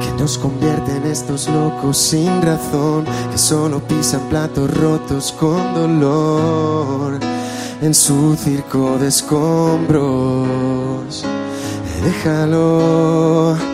[0.00, 7.18] Que nos convierte en estos locos sin razón, que solo pisan platos rotos con dolor
[7.80, 10.44] en su circo de escombros.
[12.02, 13.73] Déjalo.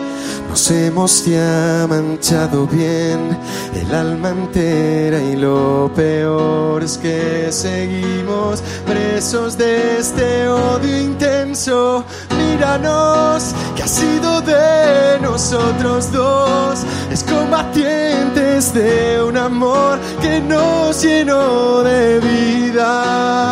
[0.51, 3.37] Nos hemos ya manchado bien
[3.73, 12.03] el alma entera y lo peor es que seguimos presos de este odio intenso.
[12.37, 16.79] Míranos, que ha sido de nosotros dos,
[17.09, 23.50] es combatientes de un amor que nos llenó de vida.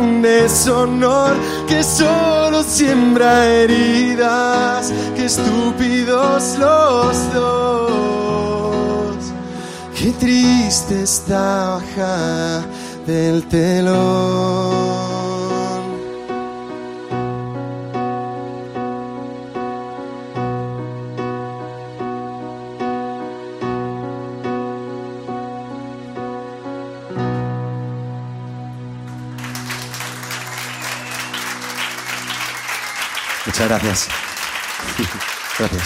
[0.00, 1.36] Deshonor
[1.66, 4.92] que solo siembra heridas.
[5.16, 9.16] Qué estúpidos los dos.
[9.98, 12.62] Qué triste esta hoja
[13.06, 15.37] del telón.
[33.58, 34.08] Muchas gracias.
[35.58, 35.82] Gracias.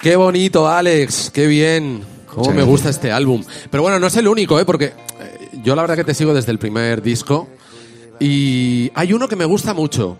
[0.00, 2.04] Qué bonito, Alex, qué bien.
[2.28, 3.42] Cómo me gusta este álbum.
[3.68, 4.64] Pero bueno, no es el único, ¿eh?
[4.64, 4.84] porque
[5.18, 7.48] eh, yo la verdad que te sigo desde el primer disco.
[8.20, 10.18] Y hay uno que me gusta mucho,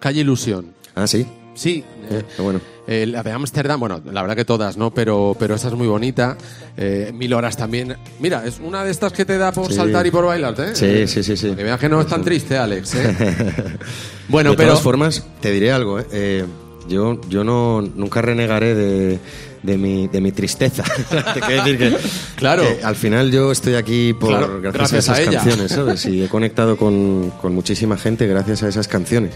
[0.00, 0.74] Calle Ilusión.
[0.96, 1.28] Ah, sí.
[1.56, 2.60] Sí, Eh, qué bueno.
[2.86, 4.92] eh, la de Ámsterdam, bueno, la verdad que todas, ¿no?
[4.92, 6.36] Pero, pero esa es muy bonita.
[6.76, 7.96] Eh, Mil horas también.
[8.20, 9.74] Mira, es una de estas que te da por Sí.
[9.74, 10.74] saltar y por bailar, ¿eh?
[10.74, 11.50] Sí, sí, sí, sí.
[11.56, 13.16] Que veas que no es tan triste, Alex, ¿eh?
[14.28, 14.68] bueno, de pero...
[14.70, 15.98] todas formas, te diré algo.
[15.98, 16.06] ¿eh?
[16.12, 16.44] Eh,
[16.88, 19.18] yo, yo no, nunca renegaré de,
[19.62, 20.84] de, mi, de mi tristeza.
[21.34, 21.96] te quiero decir que,
[22.36, 22.62] Claro.
[22.62, 25.40] que al final yo estoy aquí por, Claro, gracias, gracias a a esas ella.
[25.40, 26.06] canciones, ¿sabes?
[26.06, 29.32] Y he conectado con, con muchísima gente gracias a esas canciones.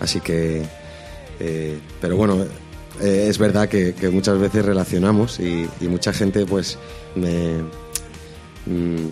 [0.00, 0.62] Así que...
[1.40, 2.44] eh, pero bueno,
[3.00, 6.78] eh, es verdad que, que muchas veces relacionamos y, y mucha gente pues
[7.14, 7.58] me...
[8.66, 9.08] mm,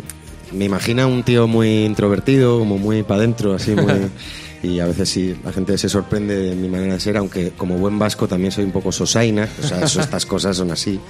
[0.56, 3.92] me imagina un tío muy introvertido, como muy para adentro, así muy...
[4.62, 7.76] y a veces sí, la gente se sorprende de mi manera de ser, aunque como
[7.78, 11.00] buen vasco también soy un poco sosaina, o sea, eso- estas cosas son así.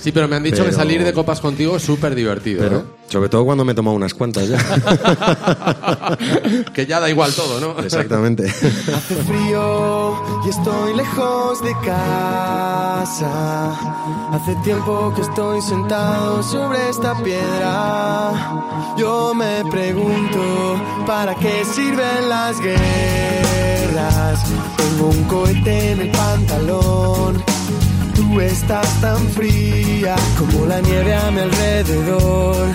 [0.00, 2.62] Sí, pero me han dicho que Pero- salir de copas contigo es súper divertido.
[2.62, 2.84] Pero, ¿eh?
[3.08, 4.56] sobre todo cuando me he tomado unas cuantas ya.
[6.74, 7.78] que ya da igual todo, ¿no?
[7.82, 8.46] Exactamente.
[8.48, 10.14] Hace frío
[10.46, 13.72] y estoy lejos de casa.
[14.32, 18.32] Hace tiempo que estoy sentado sobre esta piedra.
[18.96, 24.40] Yo me pregunto, ¿para qué sirven las guerras?
[24.76, 27.49] Tengo un cohete en el pantalón.
[28.20, 32.68] Tú estás tan fría como la nieve a mi alrededor.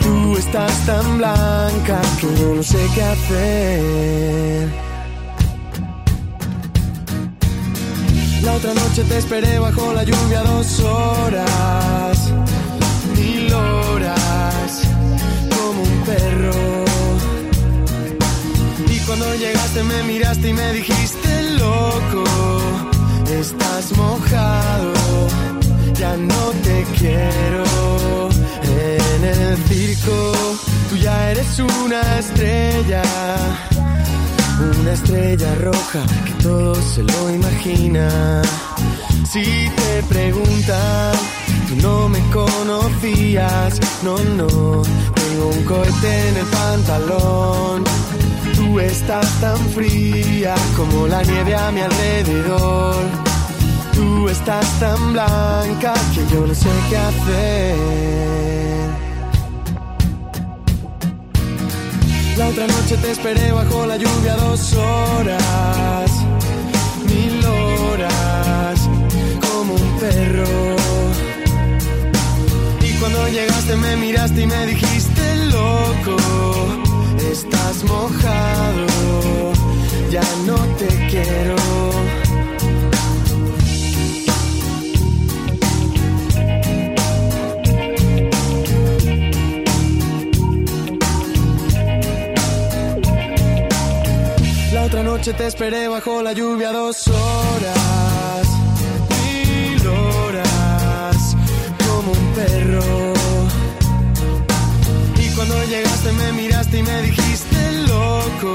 [0.00, 4.68] Tú estás tan blanca que yo no sé qué hacer.
[8.42, 12.32] La otra noche te esperé bajo la lluvia dos horas,
[13.16, 14.82] mil horas,
[15.56, 16.84] como un perro.
[18.90, 22.24] Y cuando llegaste me miraste y me dijiste loco,
[23.30, 24.92] estás mojado,
[25.94, 27.64] ya no te quiero.
[28.62, 30.32] En el circo
[30.90, 33.02] tú ya eres una estrella.
[34.80, 38.42] Una estrella roja que todo se lo imagina.
[39.30, 41.12] Si te preguntan,
[41.68, 43.80] tú no me conocías.
[44.02, 47.84] No, no, tengo un cohete en el pantalón.
[48.76, 53.04] Tú estás tan fría como la nieve a mi alrededor.
[53.94, 57.76] Tú estás tan blanca que yo no sé qué hacer.
[62.36, 66.10] La otra noche te esperé bajo la lluvia dos horas,
[67.08, 68.78] mil horas,
[69.40, 70.76] como un perro.
[72.82, 76.16] Y cuando llegaste me miraste y me dijiste loco,
[77.38, 79.52] estás mojado,
[80.10, 81.56] ya no te quiero.
[94.72, 98.46] La otra noche te esperé bajo la lluvia dos horas,
[99.12, 101.36] mil horas,
[101.86, 103.15] como un perro.
[105.68, 108.52] Llegaste me miraste y me dijiste loco,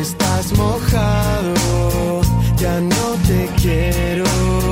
[0.00, 2.20] estás mojado,
[2.56, 4.67] ya no te quiero.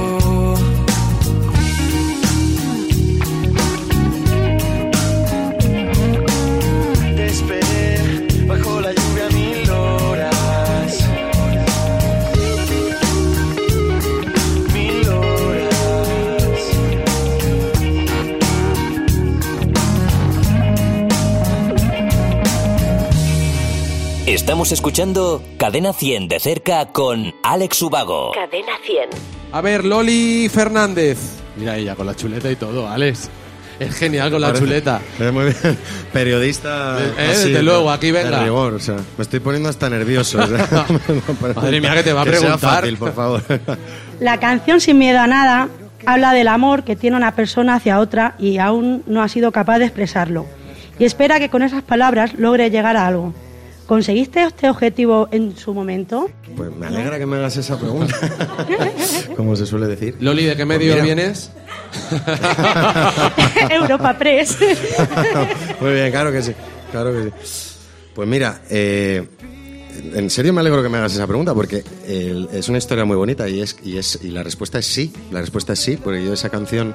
[24.56, 28.32] Estamos escuchando Cadena 100 de cerca con Alex Ubago.
[28.32, 29.10] Cadena 100.
[29.52, 31.18] A ver, Loli Fernández.
[31.58, 33.28] Mira ella con la chuleta y todo, Alex.
[33.78, 35.02] Es genial con la Parece- chuleta.
[35.30, 35.78] Muy bien.
[36.14, 36.96] Periodista.
[36.98, 38.44] Eh, eh, así, desde de- luego, aquí de venga.
[38.44, 40.38] rigor, o sea, me estoy poniendo hasta nervioso.
[40.38, 40.66] o sea,
[41.54, 42.58] Madre mía, que te va a sea preguntar.
[42.80, 43.42] fácil, por favor.
[44.20, 45.68] La canción Sin miedo a nada
[46.06, 49.78] habla del amor que tiene una persona hacia otra y aún no ha sido capaz
[49.80, 50.46] de expresarlo.
[50.98, 53.34] Y espera que con esas palabras logre llegar a algo.
[53.86, 56.28] ¿Conseguiste este objetivo en su momento?
[56.56, 58.14] Pues me alegra que me hagas esa pregunta.
[59.36, 60.16] Como se suele decir.
[60.20, 61.14] Loli, ¿de qué medio Pues mira.
[61.14, 61.50] vienes?
[63.70, 64.56] Europa Press.
[65.80, 66.52] Muy bien, claro que sí.
[66.90, 67.30] Claro que sí.
[68.14, 69.24] Pues mira, eh,
[70.14, 73.16] en serio me alegro que me hagas esa pregunta porque el- es una historia muy
[73.16, 75.12] bonita y, es, y, es, y la respuesta es sí.
[75.30, 76.94] La respuesta es sí, porque yo esa canción,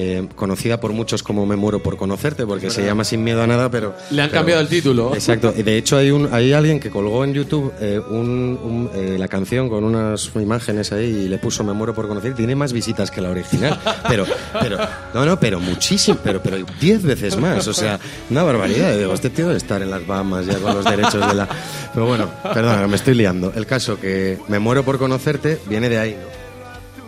[0.00, 3.46] eh, conocida por muchos como Me muero por conocerte, porque se llama Sin miedo a
[3.48, 3.94] nada, pero...
[4.10, 5.12] Le han pero- cambiado el título.
[5.14, 5.52] Exacto.
[5.56, 9.16] Y de hecho hay un hay alguien que colgó en YouTube eh, un- un, eh,
[9.18, 12.34] la canción con unas imágenes ahí y le puso Me muero por conocer.
[12.34, 13.78] Tiene más visitas que la original.
[14.08, 14.24] Pero,
[14.60, 14.78] pero,
[15.14, 17.66] no, no, pero muchísimo, pero, pero diez veces más.
[17.68, 17.98] O sea,
[18.30, 18.96] una barbaridad.
[18.96, 21.48] Digo, este tío debe estar en las Bahamas ya con los derechos de la.
[21.92, 23.52] Pero bueno, perdona, me estoy liando.
[23.54, 26.47] El caso que Me muero por conocerte viene de ahí, ¿no?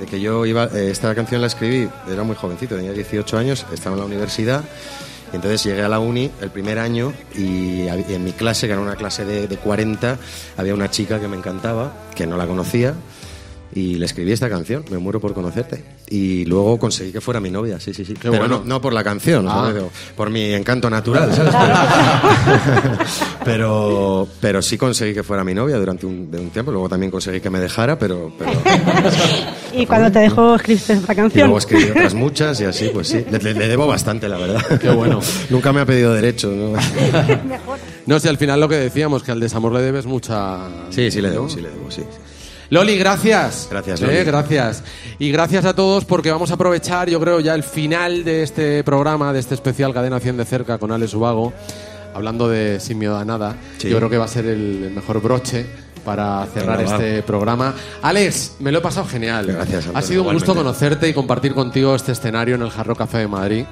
[0.00, 3.66] De que yo iba, eh, esta canción la escribí, era muy jovencito, tenía 18 años,
[3.72, 4.64] estaba en la universidad,
[5.32, 8.82] y entonces llegué a la uni el primer año y, en mi clase, que era
[8.82, 10.18] una clase de, de 40,
[10.56, 12.94] había una chica que me encantaba, que no la conocía,
[13.72, 15.84] y le escribí esta canción, Me muero por conocerte.
[16.12, 18.14] Y luego conseguí que fuera mi novia, sí, sí, sí.
[18.20, 18.58] Pero bueno.
[18.58, 19.70] no, no por la canción, Ah.
[19.72, 21.54] digo, por mi encanto natural, ¿sabes?
[23.44, 27.10] pero, pero sí conseguí que fuera mi novia durante un, de un tiempo, luego también
[27.10, 28.32] conseguí que me dejara, pero...
[28.38, 28.50] pero
[29.72, 31.44] y cuando te dejó escribiste esta y canción.
[31.46, 33.24] luego escribí otras muchas y así, pues sí.
[33.30, 34.80] Le, le- le debo bastante, la verdad.
[34.80, 35.20] Qué bueno.
[35.50, 36.72] Nunca me ha pedido derecho, ¿no?
[36.72, 37.78] Mejor.
[38.06, 40.58] No sé, al final lo que decíamos, que al desamor le debes mucha...
[40.90, 42.02] Sí, sí le debo, sí le debo, sí.
[42.70, 43.66] Loli, gracias.
[43.70, 44.24] Gracias, Eh, Loli.
[44.24, 44.82] gracias.
[45.18, 48.84] Y gracias a todos porque vamos a aprovechar, yo creo, ya el final de este
[48.84, 51.52] programa, de este especial Cadena 100 de cerca con Alex Ubago,
[52.14, 53.56] hablando de Sin Miedo a Nada.
[53.78, 53.88] Sí.
[53.88, 55.66] Yo creo que va a ser el, el mejor broche
[56.04, 57.74] para cerrar Venga, este programa.
[58.02, 59.46] Alex, me lo he pasado genial.
[59.46, 60.62] Gracias, Ha Antonio, sido un gusto igualmente.
[60.80, 63.64] conocerte y compartir contigo este escenario en el Jarro Café de Madrid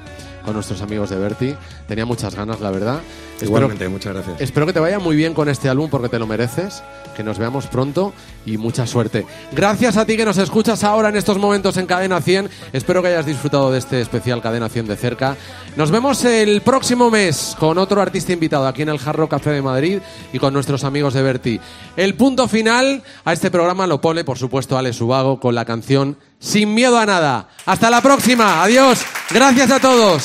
[0.49, 1.55] con nuestros amigos de Berti.
[1.87, 3.01] Tenía muchas ganas, la verdad.
[3.35, 4.41] Espero- Igualmente, muchas gracias.
[4.41, 6.81] Espero que te vaya muy bien con este álbum porque te lo mereces.
[7.15, 8.13] Que nos veamos pronto
[8.45, 9.25] y mucha suerte.
[9.51, 12.49] Gracias a ti que nos escuchas ahora en estos momentos en Cadena 100.
[12.73, 15.35] Espero que hayas disfrutado de este especial Cadena 100 de cerca.
[15.75, 19.61] Nos vemos el próximo mes con otro artista invitado aquí en el Jarro Café de
[19.61, 19.99] Madrid
[20.33, 21.59] y con nuestros amigos de Berti.
[21.97, 26.17] El punto final a este programa lo pone, por supuesto, Alex Ubago con la canción
[26.39, 27.49] Sin miedo a nada.
[27.65, 28.63] Hasta la próxima.
[28.63, 28.99] Adiós.
[29.29, 30.23] Gracias a todos.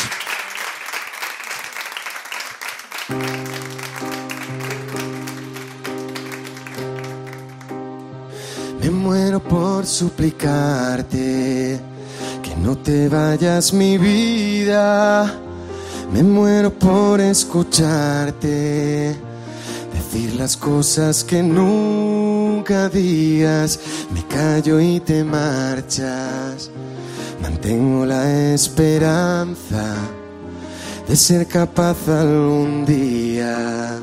[8.80, 11.80] Me muero por suplicarte
[12.42, 15.40] que no te vayas mi vida.
[16.12, 19.16] Me muero por escucharte
[19.92, 21.42] decir las cosas que
[22.54, 23.78] nunca digas.
[24.12, 26.70] Me callo y te marchas.
[27.42, 29.96] Mantengo la esperanza
[31.06, 33.98] de ser capaz algún día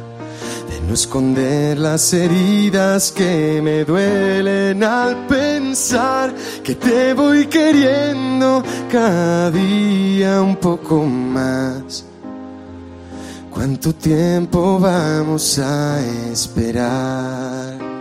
[0.69, 6.33] de no esconder las heridas que me duelen al pensar
[6.63, 12.05] que te voy queriendo cada día un poco más.
[13.49, 15.99] ¿Cuánto tiempo vamos a
[16.31, 18.00] esperar?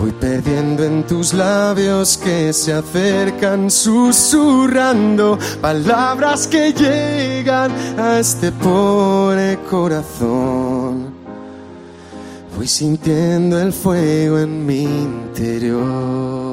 [0.00, 9.58] Voy perdiendo en tus labios que se acercan susurrando palabras que llegan a este pobre
[9.68, 11.12] corazón.
[12.56, 16.49] Voy sintiendo el fuego en mi interior.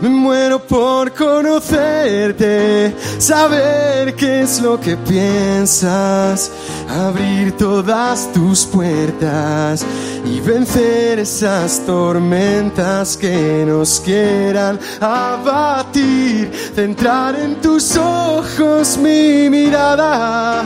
[0.00, 6.52] Me muero por conocerte, saber qué es lo que piensas,
[6.88, 9.84] abrir todas tus puertas
[10.24, 20.64] y vencer esas tormentas que nos quieran abatir, centrar en tus ojos mi mirada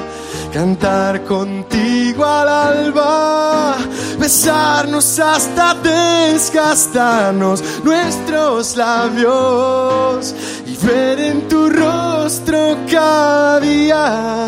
[0.52, 3.76] cantar contigo al alba,
[4.18, 10.34] besarnos hasta desgastarnos nuestros labios
[10.66, 14.46] y ver en tu rostro cada día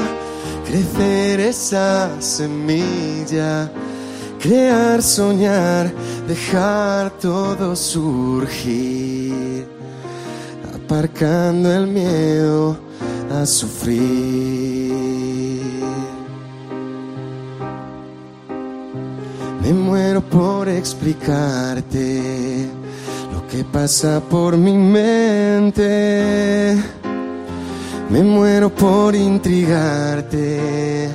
[0.74, 3.70] crecer esa semilla,
[4.40, 5.90] crear, soñar,
[6.26, 9.66] dejar todo surgir,
[10.84, 12.76] aparcando el miedo
[13.32, 14.92] a sufrir.
[19.62, 22.68] Me muero por explicarte
[23.32, 26.76] lo que pasa por mi mente.
[28.10, 31.08] Me muero por intrigarte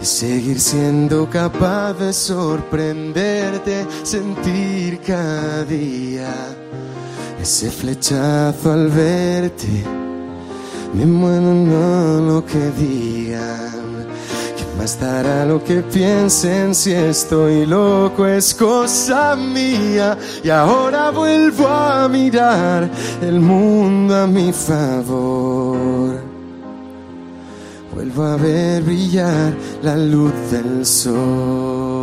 [0.00, 6.63] y seguir siendo capaz de sorprenderte, sentir cada día
[7.44, 9.84] ese flechazo al verte.
[10.94, 14.06] Me muero no lo que digan.
[14.56, 18.26] ¿Quién más dará lo que piensen si estoy loco?
[18.26, 20.16] Es cosa mía.
[20.42, 22.90] Y ahora vuelvo a mirar
[23.20, 26.22] el mundo a mi favor.
[27.94, 31.93] Vuelvo a ver brillar la luz del sol.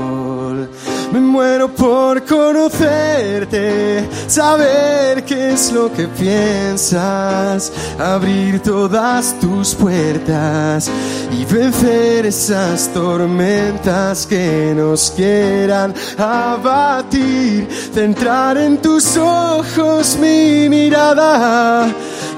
[1.12, 10.90] Me muero por conocerte, saber qué es lo que piensas, abrir todas tus puertas
[11.38, 21.88] y vencer esas tormentas que nos quieran abatir, centrar en tus ojos mi mirada,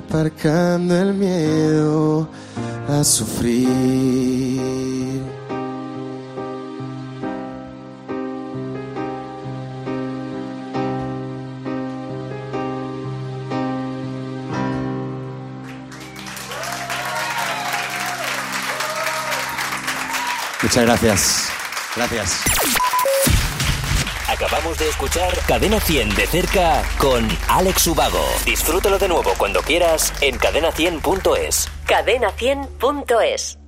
[0.00, 2.28] aparcando el miedo
[2.88, 4.60] a sufrir.
[20.62, 21.50] Muchas gracias.
[21.96, 22.89] Gracias.
[24.40, 28.24] Acabamos de escuchar Cadena 100 de cerca con Alex Ubago.
[28.46, 31.68] Disfrútalo de nuevo cuando quieras en cadena100.es.
[31.86, 33.59] Cadena100.es